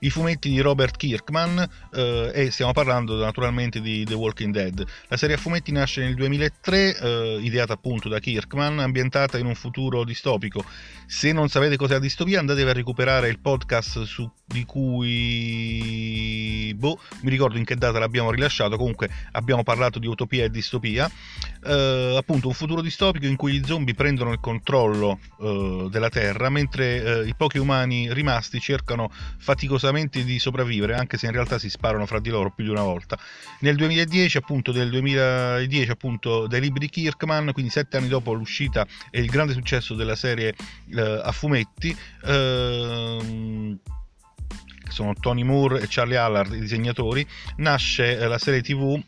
I 0.00 0.10
fumetti 0.10 0.50
di 0.50 0.60
Robert 0.60 0.96
Kirkman 0.96 1.68
e 1.92 2.48
stiamo 2.50 2.72
parlando 2.72 3.22
naturalmente 3.22 3.80
di 3.80 4.04
The 4.04 4.14
Walking 4.14 4.52
Dead. 4.52 4.84
La 5.06 5.16
serie 5.16 5.36
a 5.36 5.38
fumetti 5.38 5.70
nasce 5.70 6.00
nel 6.00 6.16
2003, 6.16 7.38
ideata 7.40 7.74
appunto 7.74 8.08
da 8.08 8.18
Kirkman, 8.18 8.80
ambientata 8.80 9.38
in 9.38 9.46
un 9.46 9.54
futuro 9.54 10.02
distopico. 10.02 10.64
Se 11.06 11.30
non 11.30 11.48
sapete 11.48 11.76
cos'è 11.76 11.92
la 11.92 11.98
distopia, 12.00 12.40
andatevi 12.40 12.70
a 12.70 12.72
recuperare 12.72 13.28
il 13.28 13.38
podcast 13.38 14.02
su, 14.02 14.28
di 14.44 14.64
cui 14.64 16.74
boh, 16.74 16.98
mi 17.20 17.30
ricordo 17.30 17.58
in 17.58 17.64
che 17.64 17.76
data 17.76 18.00
l'abbiamo 18.00 18.32
rilasciato. 18.32 18.76
Comunque 18.76 19.08
abbiamo 19.30 19.62
parlato 19.62 19.71
parlato 19.72 19.98
di 19.98 20.06
utopia 20.06 20.44
e 20.44 20.50
distopia, 20.50 21.10
eh, 21.64 22.14
appunto 22.16 22.48
un 22.48 22.54
futuro 22.54 22.82
distopico 22.82 23.24
in 23.24 23.36
cui 23.36 23.52
gli 23.54 23.64
zombie 23.64 23.94
prendono 23.94 24.32
il 24.32 24.38
controllo 24.38 25.18
eh, 25.40 25.88
della 25.90 26.10
Terra, 26.10 26.50
mentre 26.50 27.22
eh, 27.22 27.26
i 27.26 27.34
pochi 27.34 27.56
umani 27.56 28.12
rimasti 28.12 28.60
cercano 28.60 29.10
faticosamente 29.38 30.24
di 30.24 30.38
sopravvivere, 30.38 30.94
anche 30.94 31.16
se 31.16 31.26
in 31.26 31.32
realtà 31.32 31.58
si 31.58 31.70
sparano 31.70 32.04
fra 32.04 32.20
di 32.20 32.28
loro 32.28 32.50
più 32.50 32.64
di 32.64 32.70
una 32.70 32.82
volta. 32.82 33.18
Nel 33.60 33.76
2010, 33.76 34.36
appunto, 34.36 34.72
del 34.72 34.90
2010, 34.90 35.90
appunto, 35.90 36.46
dai 36.46 36.60
libri 36.60 36.80
di 36.80 36.90
Kirkman, 36.90 37.52
quindi 37.52 37.70
sette 37.70 37.96
anni 37.96 38.08
dopo 38.08 38.34
l'uscita 38.34 38.86
e 39.10 39.20
il 39.20 39.30
grande 39.30 39.54
successo 39.54 39.94
della 39.94 40.16
serie 40.16 40.54
eh, 40.94 41.20
a 41.24 41.32
fumetti, 41.32 41.96
ehm, 42.26 43.78
sono 44.92 45.14
Tony 45.14 45.42
Moore 45.42 45.80
e 45.80 45.86
Charlie 45.88 46.18
Allard 46.18 46.52
i 46.52 46.60
disegnatori, 46.60 47.26
nasce 47.56 48.18
eh, 48.18 48.28
la 48.28 48.38
serie 48.38 48.60
tv 48.60 49.02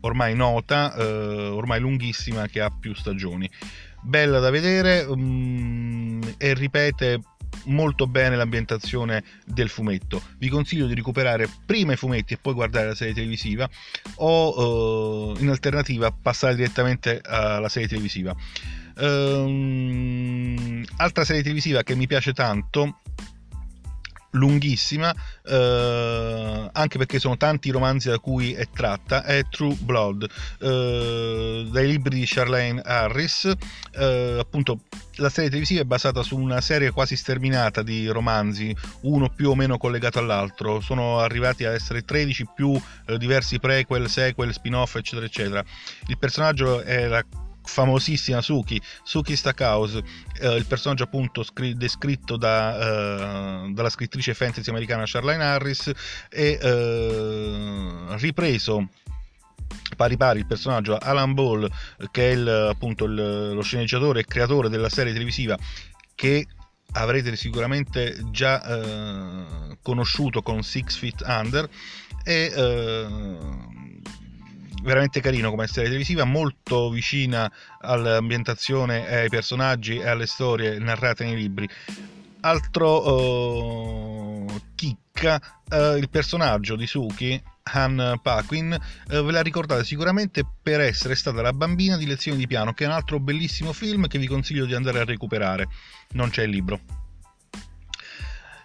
ormai 0.00 0.34
nota, 0.34 0.94
eh, 0.94 1.04
ormai 1.04 1.80
lunghissima, 1.80 2.46
che 2.46 2.60
ha 2.60 2.70
più 2.70 2.94
stagioni. 2.94 3.48
Bella 4.02 4.38
da 4.38 4.50
vedere 4.50 5.02
um, 5.02 6.20
e 6.38 6.54
ripete 6.54 7.20
molto 7.64 8.06
bene 8.06 8.36
l'ambientazione 8.36 9.22
del 9.44 9.68
fumetto. 9.68 10.22
Vi 10.38 10.48
consiglio 10.48 10.86
di 10.86 10.94
recuperare 10.94 11.48
prima 11.66 11.92
i 11.92 11.96
fumetti 11.96 12.34
e 12.34 12.38
poi 12.40 12.54
guardare 12.54 12.86
la 12.86 12.94
serie 12.94 13.12
televisiva 13.14 13.68
o 14.16 15.32
uh, 15.32 15.36
in 15.40 15.48
alternativa 15.48 16.10
passare 16.10 16.54
direttamente 16.54 17.20
alla 17.22 17.68
serie 17.68 17.88
televisiva. 17.88 18.34
Um, 18.96 20.84
altra 20.96 21.24
serie 21.24 21.42
televisiva 21.42 21.82
che 21.82 21.94
mi 21.94 22.06
piace 22.06 22.32
tanto 22.32 23.00
lunghissima, 24.30 25.14
eh, 25.44 26.70
anche 26.72 26.98
perché 26.98 27.18
sono 27.18 27.36
tanti 27.36 27.68
i 27.68 27.72
romanzi 27.72 28.08
da 28.08 28.18
cui 28.18 28.52
è 28.52 28.68
tratta, 28.72 29.24
è 29.24 29.44
True 29.48 29.76
Blood, 29.80 30.26
eh, 30.60 31.68
dai 31.70 31.86
libri 31.86 32.18
di 32.18 32.26
Charlene 32.26 32.80
Harris, 32.80 33.52
eh, 33.92 34.36
appunto 34.38 34.80
la 35.16 35.28
serie 35.28 35.50
televisiva 35.50 35.82
è 35.82 35.84
basata 35.84 36.22
su 36.22 36.38
una 36.38 36.60
serie 36.60 36.90
quasi 36.90 37.16
sterminata 37.16 37.82
di 37.82 38.06
romanzi, 38.08 38.74
uno 39.02 39.28
più 39.28 39.50
o 39.50 39.54
meno 39.54 39.76
collegato 39.76 40.18
all'altro, 40.18 40.80
sono 40.80 41.18
arrivati 41.18 41.64
a 41.64 41.72
essere 41.72 42.02
13 42.02 42.46
più 42.54 42.80
eh, 43.06 43.18
diversi 43.18 43.58
prequel, 43.58 44.08
sequel, 44.08 44.52
spin-off, 44.52 44.96
eccetera, 44.96 45.26
eccetera. 45.26 45.64
Il 46.06 46.18
personaggio 46.18 46.80
è 46.80 47.06
la 47.06 47.24
famosissima 47.62 48.40
Suki, 48.40 48.80
Suki 49.02 49.36
Stackhouse, 49.36 50.02
eh, 50.40 50.56
il 50.56 50.66
personaggio 50.66 51.04
appunto 51.04 51.42
scr- 51.42 51.72
descritto 51.74 52.36
da, 52.36 52.78
eh, 52.78 53.72
dalla 53.72 53.90
scrittrice 53.90 54.34
fantasy 54.34 54.70
americana 54.70 55.04
Charlene 55.06 55.44
Harris 55.44 55.92
e 56.28 56.58
eh, 56.60 58.16
ripreso 58.18 58.88
pari 59.96 60.16
pari 60.16 60.38
il 60.40 60.46
personaggio 60.46 60.96
Alan 60.96 61.34
Ball 61.34 61.68
che 62.10 62.30
è 62.30 62.32
il, 62.32 62.48
appunto 62.48 63.04
il, 63.04 63.52
lo 63.52 63.62
sceneggiatore 63.62 64.20
e 64.20 64.24
creatore 64.24 64.68
della 64.68 64.88
serie 64.88 65.12
televisiva 65.12 65.56
che 66.14 66.46
avrete 66.92 67.36
sicuramente 67.36 68.18
già 68.30 68.62
eh, 68.64 69.76
conosciuto 69.82 70.42
con 70.42 70.62
Six 70.62 70.96
Feet 70.96 71.22
Under 71.26 71.68
e 72.24 72.52
eh, 72.54 73.06
veramente 74.82 75.20
carino 75.20 75.50
come 75.50 75.66
serie 75.66 75.88
televisiva, 75.88 76.24
molto 76.24 76.90
vicina 76.90 77.50
all'ambientazione 77.80 79.08
ai 79.08 79.28
personaggi 79.28 79.96
e 79.96 80.08
alle 80.08 80.26
storie 80.26 80.78
narrate 80.78 81.24
nei 81.24 81.36
libri. 81.36 81.68
Altro 82.42 83.08
uh, 83.08 84.60
chicca, 84.74 85.38
uh, 85.70 85.96
il 85.96 86.08
personaggio 86.08 86.74
di 86.74 86.86
Suki, 86.86 87.40
Han 87.72 88.18
Paquin, 88.22 88.72
uh, 88.72 89.22
ve 89.22 89.32
la 89.32 89.42
ricordate 89.42 89.84
sicuramente 89.84 90.42
per 90.62 90.80
essere 90.80 91.14
stata 91.14 91.42
la 91.42 91.52
bambina 91.52 91.98
di 91.98 92.06
Lezioni 92.06 92.38
di 92.38 92.46
piano, 92.46 92.72
che 92.72 92.84
è 92.84 92.86
un 92.86 92.94
altro 92.94 93.20
bellissimo 93.20 93.74
film 93.74 94.06
che 94.06 94.18
vi 94.18 94.26
consiglio 94.26 94.64
di 94.64 94.74
andare 94.74 95.00
a 95.00 95.04
recuperare. 95.04 95.68
Non 96.12 96.30
c'è 96.30 96.44
il 96.44 96.50
libro. 96.50 96.99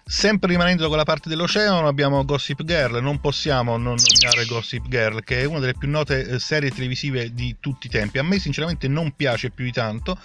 Sempre 0.07 0.51
rimanendo 0.51 0.83
da 0.83 0.87
quella 0.87 1.03
parte 1.03 1.29
dell'oceano 1.29 1.87
abbiamo 1.87 2.23
Gossip 2.23 2.63
Girl, 2.63 3.01
non 3.01 3.19
possiamo 3.19 3.75
non 3.75 3.95
nominare 3.95 4.45
Gossip 4.45 4.87
Girl 4.87 5.23
che 5.23 5.41
è 5.41 5.45
una 5.45 5.57
delle 5.57 5.73
più 5.73 5.89
note 5.89 6.27
eh, 6.27 6.39
serie 6.39 6.69
televisive 6.69 7.33
di 7.33 7.55
tutti 7.59 7.87
i 7.87 7.89
tempi. 7.89 8.19
A 8.19 8.23
me 8.23 8.37
sinceramente 8.37 8.87
non 8.87 9.15
piace 9.15 9.49
più 9.49 9.65
di 9.65 9.71
tanto, 9.71 10.15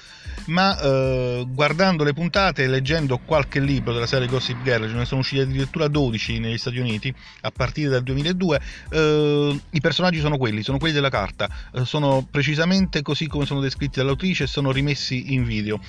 ma 0.48 0.78
eh, 0.78 1.46
guardando 1.48 2.04
le 2.04 2.12
puntate 2.12 2.64
e 2.64 2.66
leggendo 2.66 3.20
qualche 3.24 3.58
libro 3.58 3.94
della 3.94 4.04
serie 4.04 4.28
Gossip 4.28 4.62
Girl, 4.62 4.86
ce 4.86 4.94
ne 4.94 5.06
sono 5.06 5.20
usciti 5.20 5.40
addirittura 5.40 5.88
12 5.88 6.40
negli 6.40 6.58
Stati 6.58 6.76
Uniti 6.76 7.14
a 7.40 7.50
partire 7.50 7.88
dal 7.88 8.02
2002, 8.02 8.60
eh, 8.90 9.60
i 9.70 9.80
personaggi 9.80 10.20
sono 10.20 10.36
quelli, 10.36 10.62
sono 10.62 10.76
quelli 10.76 10.92
della 10.92 11.08
carta, 11.08 11.48
eh, 11.72 11.86
sono 11.86 12.28
precisamente 12.30 13.00
così 13.00 13.26
come 13.28 13.46
sono 13.46 13.60
descritti 13.60 13.98
dall'autrice 13.98 14.44
e 14.44 14.46
sono 14.46 14.72
rimessi 14.72 15.32
in 15.32 15.44
video. 15.44 15.80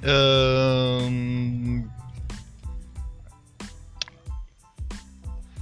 Ehm 0.00 2.04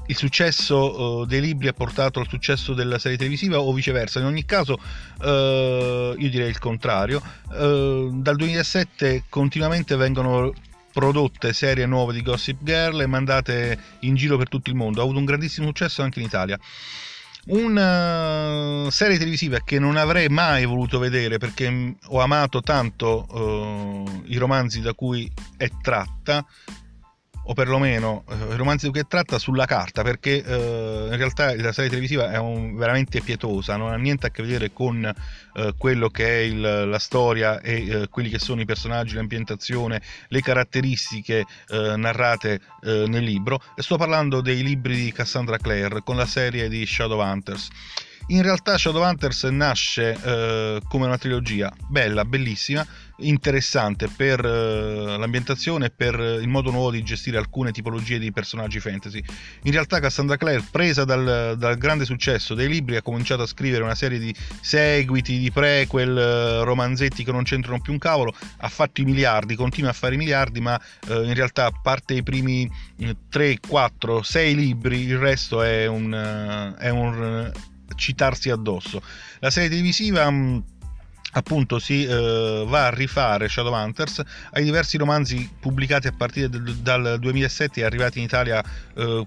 il 0.06 0.16
successo 0.16 1.20
uh, 1.20 1.26
dei 1.26 1.40
libri 1.40 1.68
ha 1.68 1.72
portato 1.72 2.20
al 2.20 2.28
successo 2.28 2.74
della 2.74 2.98
serie 2.98 3.16
televisiva 3.16 3.60
o 3.60 3.72
viceversa. 3.72 4.20
In 4.20 4.26
ogni 4.26 4.44
caso, 4.44 4.74
uh, 4.74 5.24
io 6.16 6.30
direi 6.30 6.48
il 6.48 6.58
contrario. 6.58 7.22
Uh, 7.48 8.10
dal 8.20 8.36
2007 8.36 9.24
continuamente 9.28 9.96
vengono 9.96 10.52
prodotte 10.92 11.52
serie 11.52 11.86
nuove 11.86 12.12
di 12.12 12.22
Gossip 12.22 12.62
Girl 12.62 13.00
e 13.00 13.06
mandate 13.06 13.78
in 14.00 14.14
giro 14.14 14.36
per 14.36 14.48
tutto 14.48 14.70
il 14.70 14.76
mondo. 14.76 15.00
Ha 15.00 15.04
avuto 15.04 15.18
un 15.18 15.24
grandissimo 15.24 15.66
successo 15.68 16.02
anche 16.02 16.20
in 16.20 16.26
Italia. 16.26 16.58
Una 17.46 18.86
serie 18.90 19.18
televisiva 19.18 19.58
che 19.62 19.78
non 19.78 19.96
avrei 19.96 20.28
mai 20.28 20.64
voluto 20.64 20.98
vedere 20.98 21.36
perché 21.36 21.96
ho 22.06 22.20
amato 22.20 22.62
tanto 22.62 24.22
i 24.24 24.38
romanzi 24.38 24.80
da 24.80 24.94
cui 24.94 25.30
è 25.58 25.68
tratta 25.82 26.42
o 27.44 27.54
perlomeno 27.54 28.24
eh, 28.28 28.34
il 28.34 28.56
romanzo 28.56 28.90
che 28.90 29.04
tratta 29.04 29.38
sulla 29.38 29.66
carta 29.66 30.02
perché 30.02 30.42
eh, 30.42 31.08
in 31.10 31.16
realtà 31.16 31.54
la 31.56 31.72
serie 31.72 31.90
televisiva 31.90 32.30
è 32.30 32.38
un, 32.38 32.76
veramente 32.76 33.20
pietosa 33.20 33.76
non 33.76 33.92
ha 33.92 33.96
niente 33.96 34.26
a 34.26 34.30
che 34.30 34.42
vedere 34.42 34.72
con 34.72 35.04
eh, 35.56 35.74
quello 35.78 36.08
che 36.08 36.26
è 36.26 36.40
il, 36.42 36.60
la 36.60 36.98
storia 36.98 37.60
e 37.60 37.86
eh, 37.86 38.08
quelli 38.08 38.28
che 38.28 38.38
sono 38.38 38.60
i 38.60 38.64
personaggi 38.64 39.14
l'ambientazione 39.14 40.02
le 40.28 40.40
caratteristiche 40.40 41.44
eh, 41.68 41.96
narrate 41.96 42.60
eh, 42.82 43.04
nel 43.06 43.22
libro. 43.22 43.60
E 43.76 43.82
sto 43.82 43.96
parlando 43.96 44.40
dei 44.40 44.62
libri 44.62 44.96
di 44.96 45.12
Cassandra 45.12 45.58
Clare 45.58 46.02
con 46.02 46.16
la 46.16 46.26
serie 46.26 46.68
di 46.68 46.84
Shadowhunters 46.84 47.68
in 48.28 48.40
realtà 48.40 48.78
Shadowhunters 48.78 49.42
nasce 49.44 50.16
come 50.88 51.04
una 51.04 51.18
trilogia 51.18 51.70
bella, 51.88 52.24
bellissima, 52.24 52.86
interessante 53.18 54.08
per 54.08 54.44
eh, 54.44 55.16
l'ambientazione 55.16 55.86
e 55.86 55.90
per 55.90 56.14
il 56.40 56.48
modo 56.48 56.70
nuovo 56.70 56.90
di 56.90 57.02
gestire 57.02 57.38
alcune 57.38 57.72
tipologie 57.72 58.18
di 58.18 58.32
personaggi 58.32 58.80
fantasy. 58.80 59.22
In 59.62 59.72
realtà 59.72 60.00
Cassandra 60.00 60.36
Clare, 60.36 60.64
presa 60.70 61.04
dal, 61.04 61.54
dal 61.56 61.78
grande 61.78 62.04
successo 62.04 62.54
dei 62.54 62.68
libri, 62.68 62.96
ha 62.96 63.02
cominciato 63.02 63.42
a 63.42 63.46
scrivere 63.46 63.82
una 63.82 63.94
serie 63.94 64.18
di 64.18 64.34
seguiti, 64.60 65.38
di 65.38 65.50
prequel, 65.50 66.16
eh, 66.16 66.64
romanzetti 66.64 67.24
che 67.24 67.32
non 67.32 67.44
c'entrano 67.44 67.80
più 67.80 67.92
un 67.92 67.98
cavolo, 67.98 68.34
ha 68.58 68.68
fatto 68.68 69.00
i 69.00 69.04
miliardi, 69.04 69.54
continua 69.54 69.90
a 69.90 69.94
fare 69.94 70.14
i 70.14 70.18
miliardi, 70.18 70.60
ma 70.60 70.80
eh, 71.08 71.24
in 71.24 71.34
realtà 71.34 71.66
a 71.66 71.72
parte 71.82 72.14
i 72.14 72.22
primi 72.22 72.70
3, 73.28 73.58
4, 73.66 74.22
6 74.22 74.54
libri, 74.54 75.00
il 75.00 75.18
resto 75.18 75.62
è 75.62 75.86
un, 75.86 76.74
è 76.78 76.88
un 76.88 77.52
citarsi 77.94 78.50
addosso. 78.50 79.02
La 79.40 79.50
serie 79.50 79.68
televisiva 79.68 80.30
mm, 80.30 80.58
appunto 81.34 81.78
si 81.78 82.04
eh, 82.04 82.64
va 82.66 82.86
a 82.86 82.90
rifare 82.90 83.48
Shadowhunters 83.48 84.22
ai 84.52 84.64
diversi 84.64 84.96
romanzi 84.96 85.48
pubblicati 85.60 86.06
a 86.06 86.12
partire 86.16 86.48
del, 86.48 86.76
dal 86.76 87.18
2007 87.20 87.80
e 87.80 87.84
arrivati 87.84 88.18
in 88.18 88.24
Italia 88.24 88.62
eh, 88.94 89.24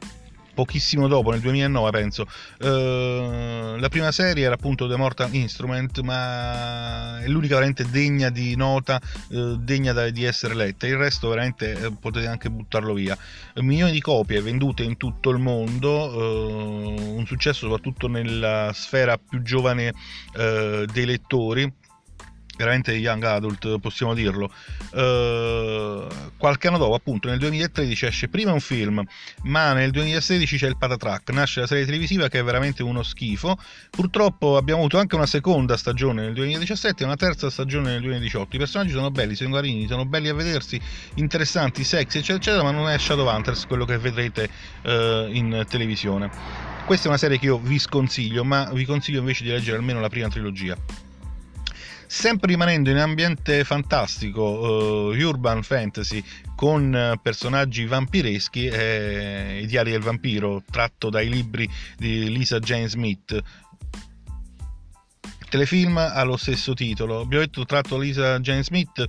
pochissimo 0.58 1.08
dopo, 1.08 1.30
nel 1.30 1.40
2009 1.42 1.92
penso. 1.92 2.26
Uh, 2.62 3.78
la 3.78 3.90
prima 3.90 4.12
serie 4.12 4.44
era 4.44 4.56
appunto 4.56 4.88
The 4.88 4.96
Mortal 4.96 5.32
Instrument, 5.36 6.00
ma 6.00 7.20
è 7.20 7.28
l'unica 7.28 7.54
veramente 7.54 7.88
degna 7.88 8.30
di 8.30 8.56
nota, 8.56 9.00
uh, 9.30 9.56
degna 9.58 9.94
da, 9.94 10.10
di 10.10 10.24
essere 10.24 10.56
letta. 10.56 10.88
Il 10.88 10.98
resto 10.98 11.30
veramente 11.30 11.74
uh, 11.74 12.00
potete 12.00 12.26
anche 12.26 12.50
buttarlo 12.50 12.96
via. 12.96 13.16
Milioni 13.58 13.92
di 13.92 14.02
copie 14.02 14.42
vendute 14.42 14.82
in 14.82 14.98
tutto 14.98 15.30
il 15.30 15.38
mondo, 15.38 17.16
un 17.16 17.26
successo 17.26 17.68
soprattutto 17.68 18.08
nella 18.08 18.72
sfera 18.74 19.18
più 19.18 19.42
giovane 19.42 19.94
dei 20.34 21.06
lettori 21.06 21.72
veramente 22.58 22.92
young 22.94 23.24
adult, 23.24 23.80
possiamo 23.80 24.14
dirlo. 24.14 24.52
Uh, 24.92 26.08
qualche 26.38 26.68
anno 26.68 26.78
dopo, 26.78 26.96
appunto, 26.96 27.30
nel 27.30 27.38
2013 27.38 28.06
esce 28.06 28.28
prima 28.28 28.52
un 28.52 28.60
film, 28.60 29.04
ma 29.44 29.74
nel 29.74 29.92
2016 29.92 30.58
c'è 30.58 30.68
il 30.68 30.78
Patatrack, 30.78 31.30
nasce 31.30 31.62
la 31.62 31.68
serie 31.68 31.86
televisiva 31.86 32.28
che 32.28 32.40
è 32.40 32.44
veramente 32.44 32.84
uno 32.84 33.04
schifo. 33.04 33.58
Purtroppo 33.90 34.58
abbiamo 34.58 34.80
avuto 34.80 34.98
anche 34.98 35.16
una 35.16 35.28
seconda 35.28 35.78
stagione 35.78 36.24
nel 36.24 36.34
2017 36.34 37.04
e 37.04 37.06
una 37.06 37.16
terza 37.16 37.50
stagione 37.50 37.92
nel 37.92 38.02
2018. 38.02 38.56
I 38.56 38.60
personaggi 38.60 38.92
sono 38.92 39.12
belli, 39.12 39.36
sono 39.36 39.54
carini, 39.54 39.88
sono 39.88 40.06
belli 40.06 40.28
a 40.30 40.34
vedersi, 40.34 40.82
interessanti, 41.16 41.84
sexy, 41.84 42.18
eccetera, 42.18 42.38
eccetera, 42.38 42.64
ma 42.64 42.72
non 42.72 42.90
è 42.90 42.98
Shadowhunters 42.98 43.66
quello 43.68 43.86
che 43.86 43.98
vedrete 43.98 44.50
uh, 44.84 44.90
in 45.32 45.66
televisione. 45.70 46.30
Questa 46.86 47.06
è 47.06 47.10
una 47.10 47.18
serie 47.18 47.38
che 47.38 47.48
io 47.48 47.60
vi 47.60 47.80
sconsiglio, 47.80 48.44
ma 48.44 48.70
vi 48.72 48.86
consiglio 48.86 49.20
invece 49.20 49.44
di 49.44 49.50
leggere 49.50 49.76
almeno 49.78 50.00
la 50.00 50.10
prima 50.10 50.30
trilogia 50.30 51.06
sempre 52.08 52.52
rimanendo 52.52 52.90
in 52.90 52.98
ambiente 52.98 53.64
fantastico, 53.64 54.42
uh, 54.42 55.16
urban 55.16 55.62
fantasy, 55.62 56.24
con 56.56 56.94
uh, 56.94 57.22
personaggi 57.22 57.86
vampireschi, 57.86 58.68
è 58.68 59.60
I 59.62 59.66
diari 59.68 59.92
del 59.92 60.02
vampiro, 60.02 60.64
tratto 60.72 61.10
dai 61.10 61.30
libri 61.30 61.70
di 61.98 62.32
Lisa 62.32 62.60
Jane 62.60 62.88
Smith. 62.88 63.40
Telefilm 65.50 65.98
ha 65.98 66.24
lo 66.24 66.36
stesso 66.36 66.74
titolo. 66.74 67.22
Abbiamo 67.22 67.44
detto 67.46 67.66
tratto 67.66 67.98
Lisa 67.98 68.40
Jane 68.40 68.64
Smith 68.64 69.06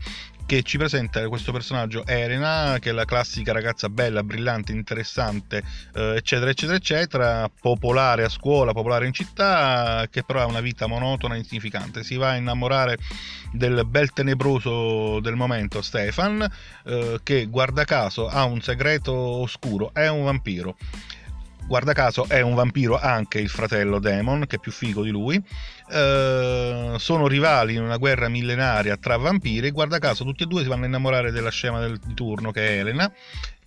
che 0.48 0.62
ci 0.62 0.78
presenta 0.78 1.28
questo 1.28 1.52
personaggio 1.52 2.06
Elena, 2.06 2.78
che 2.80 2.88
è 2.88 2.92
la 2.94 3.04
classica 3.04 3.52
ragazza 3.52 3.90
bella, 3.90 4.22
brillante, 4.22 4.72
interessante, 4.72 5.62
eh, 5.94 6.14
eccetera, 6.16 6.50
eccetera, 6.50 6.78
eccetera, 6.78 7.50
popolare 7.50 8.24
a 8.24 8.30
scuola, 8.30 8.72
popolare 8.72 9.06
in 9.06 9.12
città, 9.12 10.06
che 10.10 10.22
però 10.22 10.40
ha 10.40 10.46
una 10.46 10.62
vita 10.62 10.86
monotona 10.86 11.34
e 11.34 11.38
insignificante. 11.40 12.02
Si 12.02 12.16
va 12.16 12.30
a 12.30 12.36
innamorare 12.36 12.96
del 13.52 13.84
bel 13.84 14.10
tenebroso 14.14 15.20
del 15.20 15.34
momento 15.34 15.82
Stefan, 15.82 16.50
eh, 16.86 17.20
che 17.22 17.44
guarda 17.44 17.84
caso 17.84 18.26
ha 18.26 18.44
un 18.44 18.62
segreto 18.62 19.12
oscuro, 19.12 19.90
è 19.92 20.08
un 20.08 20.24
vampiro 20.24 20.78
guarda 21.68 21.92
caso 21.92 22.26
è 22.26 22.40
un 22.40 22.54
vampiro 22.54 22.98
anche 22.98 23.38
il 23.38 23.50
fratello 23.50 24.00
Demon, 24.00 24.46
che 24.46 24.56
è 24.56 24.58
più 24.58 24.72
figo 24.72 25.02
di 25.02 25.10
lui. 25.10 25.40
Eh, 25.90 26.94
sono 26.96 27.28
rivali 27.28 27.74
in 27.74 27.82
una 27.82 27.98
guerra 27.98 28.28
millenaria 28.28 28.96
tra 28.96 29.16
vampiri. 29.16 29.70
Guarda 29.70 29.98
caso, 29.98 30.24
tutti 30.24 30.42
e 30.42 30.46
due 30.46 30.62
si 30.62 30.68
vanno 30.68 30.84
a 30.84 30.86
innamorare 30.86 31.30
della 31.30 31.50
scema 31.50 31.78
del, 31.78 31.98
di 31.98 32.14
turno 32.14 32.50
che 32.50 32.66
è 32.66 32.78
Elena 32.80 33.12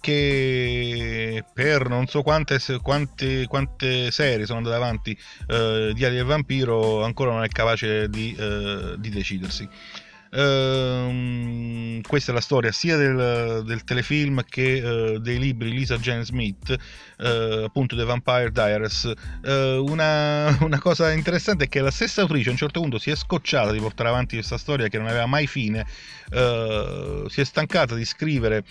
che 0.01 1.45
per 1.53 1.87
non 1.87 2.07
so 2.07 2.23
quante, 2.23 2.59
quante, 2.81 3.45
quante 3.45 4.09
serie 4.09 4.47
sono 4.47 4.57
andate 4.57 4.75
avanti 4.75 5.15
eh, 5.47 5.91
di 5.93 6.03
Ali 6.03 6.17
e 6.17 6.23
Vampiro 6.23 7.03
ancora 7.03 7.29
non 7.31 7.43
è 7.43 7.47
capace 7.49 8.09
di, 8.09 8.35
eh, 8.35 8.95
di 8.97 9.09
decidersi. 9.09 9.69
Uh, 10.33 11.99
questa 12.07 12.31
è 12.31 12.33
la 12.33 12.39
storia 12.39 12.71
sia 12.71 12.95
del, 12.95 13.63
del 13.65 13.83
telefilm 13.83 14.41
che 14.47 14.81
uh, 14.81 15.19
dei 15.19 15.37
libri 15.37 15.71
Lisa 15.71 15.97
Jane 15.97 16.23
Smith, 16.23 16.73
uh, 17.17 17.63
appunto 17.65 17.97
The 17.97 18.05
Vampire 18.05 18.49
Diaries. 18.49 19.11
Eh, 19.43 19.75
una, 19.75 20.57
una, 20.63 20.79
cosa 20.79 21.11
interessante 21.11 21.65
è 21.65 21.67
che 21.67 21.81
la 21.81 21.91
stessa 21.91 22.21
autrice 22.21 22.47
a 22.47 22.51
un 22.53 22.57
certo 22.57 22.79
punto 22.79 22.97
si 22.97 23.09
è 23.09 23.15
scocciata 23.15 23.71
di 23.71 23.79
portare 23.79 24.07
avanti 24.07 24.35
questa 24.35 24.57
storia 24.57 24.87
che 24.87 24.97
non 24.97 25.07
aveva 25.07 25.25
mai 25.25 25.47
fine, 25.47 25.85
si 26.29 27.41
è 27.41 27.43
stancata 27.43 27.93
di 27.95 28.05
scrivere 28.05 28.63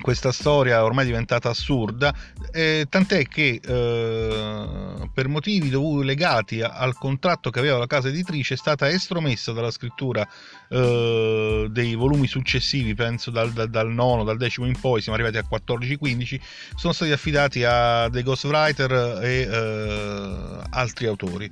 questa 0.00 0.32
storia 0.32 0.82
ormai 0.82 1.04
diventata 1.04 1.50
assurda, 1.50 2.14
eh, 2.50 2.86
tant'è 2.88 3.26
che 3.26 3.60
eh, 3.62 4.99
per 5.12 5.28
motivi 5.28 5.68
dovuti, 5.68 6.04
legati 6.04 6.60
al 6.60 6.94
contratto 6.94 7.50
che 7.50 7.58
aveva 7.58 7.78
la 7.78 7.86
casa 7.86 8.08
editrice 8.08 8.54
è 8.54 8.56
stata 8.56 8.88
estromessa 8.88 9.52
dalla 9.52 9.70
scrittura 9.70 10.26
eh, 10.68 11.66
dei 11.70 11.94
volumi 11.94 12.26
successivi, 12.26 12.94
penso 12.94 13.30
dal, 13.30 13.52
dal, 13.52 13.68
dal, 13.68 13.90
nono, 13.90 14.24
dal 14.24 14.36
decimo 14.36 14.66
in 14.66 14.78
poi, 14.78 15.00
siamo 15.00 15.18
arrivati 15.18 15.38
a 15.38 15.46
14-15, 15.48 16.40
sono 16.74 16.92
stati 16.92 17.12
affidati 17.12 17.64
a 17.64 18.08
dei 18.08 18.22
ghostwriter 18.22 19.20
e 19.22 19.40
eh, 19.40 20.62
altri 20.70 21.06
autori. 21.06 21.50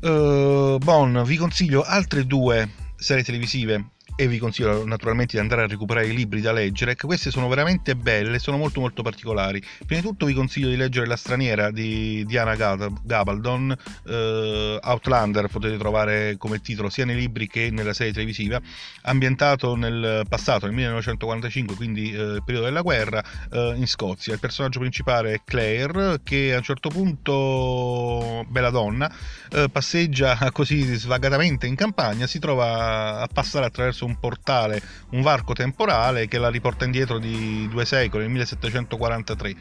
Uh, 0.00 0.76
bon, 0.78 1.22
vi 1.24 1.36
consiglio 1.36 1.82
altre 1.82 2.26
due 2.26 2.68
serie 2.96 3.24
televisive 3.24 3.92
e 4.16 4.28
vi 4.28 4.38
consiglio 4.38 4.86
naturalmente 4.86 5.32
di 5.32 5.38
andare 5.40 5.62
a 5.62 5.66
recuperare 5.66 6.06
i 6.06 6.14
libri 6.14 6.40
da 6.40 6.52
leggere, 6.52 6.94
che 6.94 7.06
queste 7.06 7.30
sono 7.30 7.48
veramente 7.48 7.96
belle, 7.96 8.38
sono 8.38 8.56
molto 8.56 8.80
molto 8.80 9.02
particolari. 9.02 9.60
Prima 9.86 10.00
di 10.00 10.06
tutto 10.06 10.26
vi 10.26 10.34
consiglio 10.34 10.68
di 10.68 10.76
leggere 10.76 11.06
La 11.06 11.16
straniera 11.16 11.70
di 11.70 12.24
Diana 12.26 12.54
Gabaldon, 12.54 13.76
eh, 14.06 14.78
Outlander 14.80 15.48
potete 15.48 15.76
trovare 15.76 16.36
come 16.38 16.60
titolo 16.60 16.90
sia 16.90 17.04
nei 17.04 17.16
libri 17.16 17.48
che 17.48 17.70
nella 17.72 17.92
serie 17.92 18.12
televisiva, 18.12 18.60
ambientato 19.02 19.74
nel 19.74 20.24
passato, 20.28 20.66
nel 20.66 20.74
1945, 20.74 21.74
quindi 21.74 22.12
eh, 22.12 22.40
periodo 22.44 22.66
della 22.66 22.82
guerra, 22.82 23.22
eh, 23.50 23.74
in 23.76 23.86
Scozia. 23.86 24.32
Il 24.32 24.40
personaggio 24.40 24.78
principale 24.78 25.34
è 25.34 25.40
Claire, 25.44 26.20
che 26.22 26.54
a 26.54 26.58
un 26.58 26.62
certo 26.62 26.88
punto, 26.88 28.44
bella 28.48 28.70
donna, 28.70 29.12
eh, 29.50 29.68
passeggia 29.70 30.50
così 30.52 30.82
svagatamente 30.94 31.66
in 31.66 31.74
campagna, 31.74 32.26
si 32.28 32.38
trova 32.38 33.20
a 33.20 33.26
passare 33.26 33.66
attraverso 33.66 34.03
un 34.04 34.18
portale, 34.18 34.80
un 35.10 35.22
varco 35.22 35.52
temporale 35.52 36.28
che 36.28 36.38
la 36.38 36.48
riporta 36.48 36.84
indietro 36.84 37.18
di 37.18 37.68
due 37.68 37.84
secoli, 37.84 38.22
nel 38.22 38.32
1743. 38.32 39.54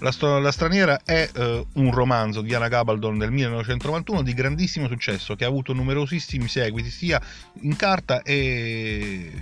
La, 0.00 0.12
sto- 0.12 0.38
la 0.38 0.52
straniera 0.52 1.00
è 1.04 1.28
eh, 1.32 1.66
un 1.74 1.92
romanzo 1.92 2.40
di 2.40 2.54
Anna 2.54 2.68
Gabaldon 2.68 3.18
del 3.18 3.30
1991 3.30 4.22
di 4.22 4.34
grandissimo 4.34 4.86
successo 4.86 5.34
che 5.34 5.44
ha 5.44 5.48
avuto 5.48 5.72
numerosissimi 5.72 6.48
seguiti 6.48 6.90
sia 6.90 7.20
in 7.62 7.76
carta 7.76 8.22
e 8.22 9.32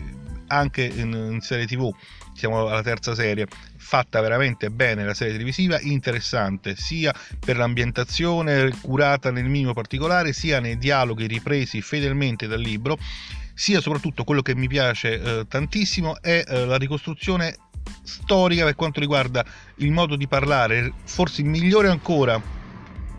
anche 0.49 0.85
in, 0.85 1.13
in 1.33 1.41
serie 1.41 1.67
tv 1.67 1.93
siamo 2.37 2.69
alla 2.69 2.83
terza 2.83 3.15
serie, 3.15 3.47
fatta 3.77 4.21
veramente 4.21 4.71
bene 4.71 5.05
la 5.05 5.15
serie 5.15 5.33
televisiva, 5.33 5.81
interessante 5.81 6.77
sia 6.77 7.15
per 7.41 7.57
l'ambientazione 7.57 8.71
curata 8.83 9.31
nel 9.31 9.47
minimo 9.47 9.73
particolare, 9.73 10.35
sia 10.35 10.61
nei 10.61 10.77
dialoghi 10.77 11.27
ripresi 11.27 11.81
fedelmente 11.81 12.47
dal 12.47 12.61
libro 12.61 12.99
sia 13.57 13.81
soprattutto 13.81 14.23
quello 14.23 14.43
che 14.43 14.55
mi 14.55 14.69
piace 14.69 15.19
eh, 15.19 15.47
tantissimo 15.49 16.21
è 16.21 16.45
eh, 16.47 16.67
la 16.67 16.77
ricostruzione 16.77 17.57
storica 18.03 18.65
per 18.65 18.75
quanto 18.75 19.01
riguarda 19.01 19.43
il 19.77 19.91
modo 19.93 20.15
di 20.15 20.29
parlare, 20.29 20.93
forse 21.05 21.43
migliore 21.43 21.89
ancora 21.89 22.39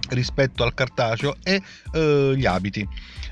rispetto 0.09 0.63
al 0.63 0.75
cartaceo, 0.75 1.37
e 1.41 1.61
eh, 1.91 2.33
gli 2.35 2.45
abiti. 2.45 2.87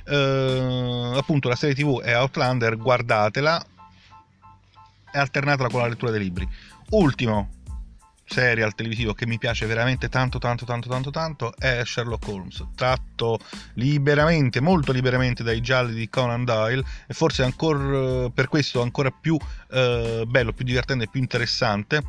Eh, 0.07 1.11
appunto 1.15 1.47
la 1.47 1.55
serie 1.55 1.75
tv 1.75 2.01
è 2.01 2.17
Outlander, 2.17 2.75
guardatela 2.75 3.63
e 5.13 5.19
alternatela 5.19 5.69
con 5.69 5.81
la 5.81 5.87
lettura 5.87 6.09
dei 6.09 6.21
libri. 6.21 6.47
Ultimo, 6.89 7.49
serial 8.25 8.73
televisivo 8.73 9.13
che 9.13 9.27
mi 9.27 9.37
piace 9.37 9.65
veramente 9.65 10.09
tanto 10.09 10.39
tanto 10.39 10.65
tanto 10.65 10.89
tanto 10.89 11.11
tanto 11.11 11.55
è 11.57 11.83
Sherlock 11.85 12.27
Holmes 12.27 12.65
tratto 12.75 13.39
liberamente 13.75 14.59
molto 14.59 14.91
liberamente 14.91 15.43
dai 15.43 15.61
gialli 15.61 15.93
di 15.93 16.09
Conan 16.09 16.43
Doyle 16.43 16.83
e 17.07 17.13
forse 17.13 17.43
ancora 17.43 18.29
per 18.29 18.47
questo 18.47 18.81
ancora 18.81 19.11
più 19.11 19.37
eh, 19.69 20.23
bello 20.27 20.53
più 20.53 20.65
divertente 20.65 21.07
più 21.07 21.21
interessante 21.21 22.03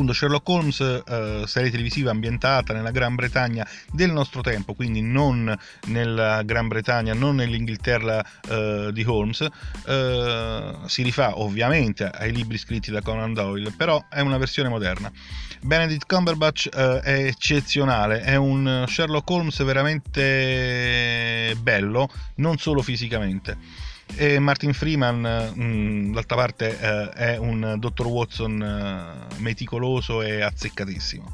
appunto 0.00 0.14
Sherlock 0.14 0.48
Holmes, 0.48 0.80
eh, 0.80 1.42
serie 1.46 1.70
televisiva 1.70 2.10
ambientata 2.10 2.72
nella 2.72 2.90
Gran 2.90 3.14
Bretagna 3.16 3.68
del 3.92 4.10
nostro 4.10 4.40
tempo, 4.40 4.72
quindi 4.72 5.02
non 5.02 5.54
nella 5.88 6.42
Gran 6.42 6.68
Bretagna, 6.68 7.12
non 7.12 7.34
nell'Inghilterra 7.34 8.24
eh, 8.48 8.90
di 8.92 9.04
Holmes, 9.06 9.46
eh, 9.86 10.74
si 10.86 11.02
rifà 11.02 11.38
ovviamente 11.38 12.04
ai 12.04 12.32
libri 12.32 12.56
scritti 12.56 12.90
da 12.90 13.02
Conan 13.02 13.34
Doyle, 13.34 13.72
però 13.76 14.02
è 14.08 14.20
una 14.20 14.38
versione 14.38 14.70
moderna. 14.70 15.12
Benedict 15.60 16.06
Cumberbatch 16.06 16.70
eh, 16.74 17.00
è 17.00 17.24
eccezionale, 17.26 18.22
è 18.22 18.36
un 18.36 18.86
Sherlock 18.88 19.28
Holmes 19.28 19.62
veramente 19.62 21.54
bello, 21.60 22.08
non 22.36 22.56
solo 22.56 22.80
fisicamente. 22.80 23.89
E 24.16 24.38
Martin 24.38 24.72
Freeman, 24.72 25.52
mh, 25.54 25.62
mm, 25.62 26.12
d'altra 26.12 26.36
parte, 26.36 26.78
eh, 26.78 27.08
è 27.10 27.36
un 27.36 27.76
dottor 27.78 28.06
Watson 28.06 28.62
eh, 28.62 29.40
meticoloso 29.40 30.22
e 30.22 30.42
azzeccatissimo. 30.42 31.32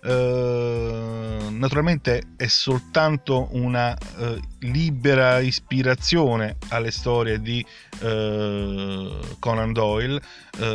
Uh, 0.00 1.50
naturalmente 1.50 2.22
è 2.36 2.46
soltanto 2.46 3.48
una 3.50 3.96
uh, 4.18 4.38
libera 4.60 5.40
ispirazione 5.40 6.56
alle 6.68 6.92
storie 6.92 7.40
di 7.40 7.64
uh, 8.00 9.36
Conan, 9.40 9.72
Doyle, 9.72 10.20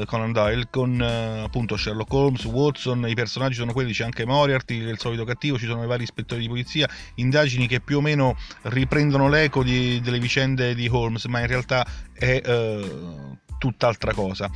Conan 0.06 0.32
Doyle 0.34 0.68
con 0.70 1.02
appunto 1.02 1.78
Sherlock 1.78 2.12
Holmes, 2.14 2.44
Watson, 2.46 3.08
i 3.08 3.16
personaggi 3.16 3.56
sono 3.56 3.74
quelli, 3.74 3.94
c'è 3.94 4.04
anche 4.04 4.26
Moriarty, 4.26 4.76
il 4.76 5.00
solito 5.00 5.24
cattivo, 5.24 5.58
ci 5.58 5.68
sono 5.68 5.84
i 5.84 5.88
vari 5.88 6.04
ispettori 6.04 6.42
di 6.42 6.48
polizia, 6.48 6.88
indagini 7.16 7.68
che 7.68 7.80
più 7.80 7.98
o 7.98 8.02
meno 8.02 8.38
riprendono 8.64 9.30
l'eco 9.30 9.64
di, 9.64 10.00
delle 10.02 10.20
vicende 10.20 10.76
di 10.76 10.88
Holmes, 10.90 11.26
ma 11.26 11.40
in 11.40 11.48
realtà 11.48 11.86
è 12.14 12.42
tutt'altra 13.58 14.14
cosa. 14.14 14.50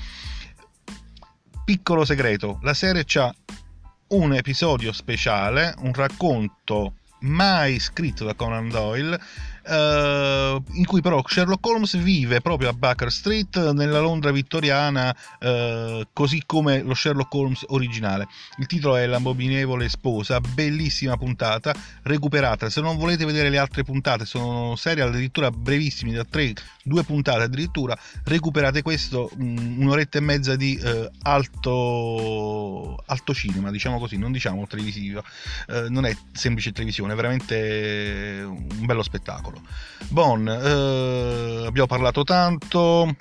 Piccolo 1.65 2.05
segreto, 2.05 2.59
la 2.61 2.73
serie 2.73 3.05
ha 3.15 3.35
un 4.09 4.33
episodio 4.33 4.93
speciale, 4.93 5.73
un 5.79 5.93
racconto 5.93 6.93
mai 7.21 7.79
scritto 7.79 8.23
da 8.23 8.35
Conan 8.35 8.69
Doyle 8.69 9.19
eh, 9.67 10.61
in 10.73 10.85
cui 10.85 11.01
però 11.01 11.21
Sherlock 11.25 11.65
Holmes 11.65 11.97
vive 11.97 12.41
proprio 12.41 12.69
a 12.69 12.73
Baker 12.73 13.11
Street 13.11 13.71
nella 13.71 13.99
Londra 13.99 14.31
vittoriana 14.31 15.15
eh, 15.39 16.07
così 16.13 16.43
come 16.45 16.81
lo 16.81 16.93
Sherlock 16.93 17.33
Holmes 17.33 17.65
originale. 17.67 18.27
Il 18.57 18.65
titolo 18.65 18.95
è 18.95 19.05
L'abominevole 19.05 19.89
sposa 19.89 20.39
bellissima 20.39 21.17
puntata 21.17 21.73
recuperata. 22.03 22.69
Se 22.69 22.81
non 22.81 22.97
volete 22.97 23.25
vedere 23.25 23.49
le 23.49 23.57
altre 23.57 23.83
puntate 23.83 24.25
sono 24.25 24.75
serie 24.75 25.03
addirittura 25.03 25.51
brevissime 25.51 26.13
da 26.13 26.23
3 26.23 26.53
due 26.83 27.03
puntate 27.03 27.43
addirittura 27.43 27.97
recuperate 28.23 28.81
questo 28.81 29.29
mm, 29.35 29.81
un'oretta 29.81 30.17
e 30.17 30.21
mezza 30.21 30.55
di 30.55 30.79
eh, 30.81 31.09
alto 31.23 33.03
alto 33.05 33.33
cinema 33.33 33.71
diciamo 33.71 33.99
così 33.99 34.17
non 34.17 34.31
diciamo 34.31 34.65
televisivo. 34.67 35.23
Eh, 35.67 35.89
non 35.89 36.05
è 36.05 36.15
semplice 36.31 36.71
televisione 36.71 37.13
è 37.13 37.15
veramente 37.15 38.41
un 38.45 38.85
bello 38.85 39.03
spettacolo 39.03 39.56
Bon, 40.09 40.47
eh, 40.47 41.63
abbiamo 41.65 41.87
parlato 41.87 42.23
tanto. 42.23 43.15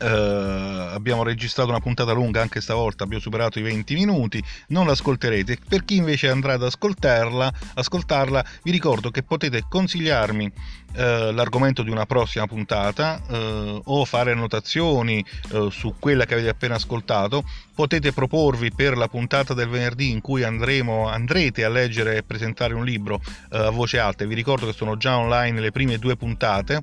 Uh, 0.00 0.92
abbiamo 0.92 1.22
registrato 1.22 1.68
una 1.68 1.78
puntata 1.78 2.10
lunga 2.12 2.40
anche 2.40 2.60
stavolta, 2.60 3.04
abbiamo 3.04 3.22
superato 3.22 3.60
i 3.60 3.62
20 3.62 3.94
minuti, 3.94 4.42
non 4.68 4.86
l'ascolterete. 4.86 5.58
Per 5.68 5.84
chi 5.84 5.96
invece 5.96 6.28
andrà 6.28 6.54
ad 6.54 6.64
ascoltarla, 6.64 7.52
ascoltarla 7.74 8.44
vi 8.64 8.72
ricordo 8.72 9.10
che 9.10 9.22
potete 9.22 9.64
consigliarmi 9.68 10.44
uh, 10.46 10.98
l'argomento 11.30 11.82
di 11.82 11.90
una 11.90 12.06
prossima 12.06 12.46
puntata 12.48 13.22
uh, 13.28 13.82
o 13.84 14.04
fare 14.04 14.32
annotazioni 14.32 15.24
su 15.70 15.94
quella 15.98 16.24
che 16.24 16.34
avete 16.34 16.48
appena 16.48 16.74
ascoltato. 16.74 17.44
Potete 17.74 18.12
proporvi 18.12 18.72
per 18.72 18.96
la 18.96 19.08
puntata 19.08 19.54
del 19.54 19.68
venerdì 19.68 20.10
in 20.10 20.20
cui 20.20 20.42
andremo, 20.42 21.08
andrete 21.08 21.64
a 21.64 21.68
leggere 21.68 22.16
e 22.16 22.22
presentare 22.22 22.74
un 22.74 22.84
libro 22.84 23.20
a 23.50 23.70
voce 23.70 23.98
alta. 23.98 24.24
Vi 24.24 24.34
ricordo 24.34 24.66
che 24.66 24.72
sono 24.72 24.96
già 24.96 25.16
online 25.16 25.60
le 25.60 25.70
prime 25.70 25.98
due 25.98 26.16
puntate 26.16 26.82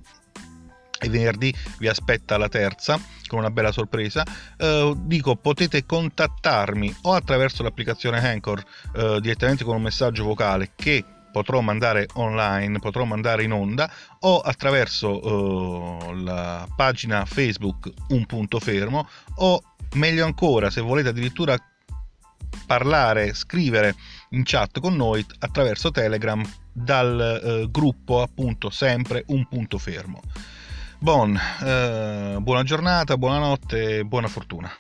e 1.02 1.10
venerdì 1.10 1.54
vi 1.80 1.88
aspetta 1.88 2.38
la 2.38 2.48
terza 2.48 3.00
con 3.28 3.40
una 3.40 3.50
bella 3.50 3.72
sorpresa 3.72 4.24
eh, 4.58 4.94
dico 4.98 5.36
potete 5.36 5.86
contattarmi 5.86 6.98
o 7.04 7.14
attraverso 7.14 7.64
l'applicazione 7.64 8.20
Anchor 8.20 8.64
eh, 8.96 9.20
direttamente 9.20 9.64
con 9.64 9.76
un 9.76 9.82
messaggio 9.82 10.24
vocale 10.24 10.72
che 10.76 11.04
potrò 11.32 11.62
mandare 11.62 12.08
online, 12.14 12.80
potrò 12.80 13.06
mandare 13.06 13.44
in 13.44 13.54
onda 13.54 13.90
o 14.20 14.40
attraverso 14.40 15.26
uh, 15.26 16.14
la 16.14 16.68
pagina 16.76 17.26
Facebook 17.26 17.90
Un 18.10 18.26
Punto 18.26 18.60
Fermo 18.60 19.08
o 19.36 19.64
meglio 19.94 20.26
ancora 20.26 20.70
se 20.70 20.82
volete 20.82 21.10
addirittura 21.10 21.58
parlare, 22.68 23.34
scrivere 23.34 23.96
in 24.32 24.44
chat 24.44 24.80
con 24.80 24.96
noi 24.96 25.26
attraverso 25.40 25.90
Telegram 25.90 26.44
dal 26.72 27.64
uh, 27.64 27.72
gruppo 27.72 28.22
appunto 28.22 28.70
sempre 28.70 29.24
Un 29.28 29.48
Punto 29.48 29.78
Fermo. 29.78 30.22
Bon, 31.04 31.32
uh, 31.32 32.40
buona 32.44 32.62
giornata, 32.62 33.18
buonanotte, 33.18 34.06
buona 34.06 34.28
fortuna. 34.28 34.72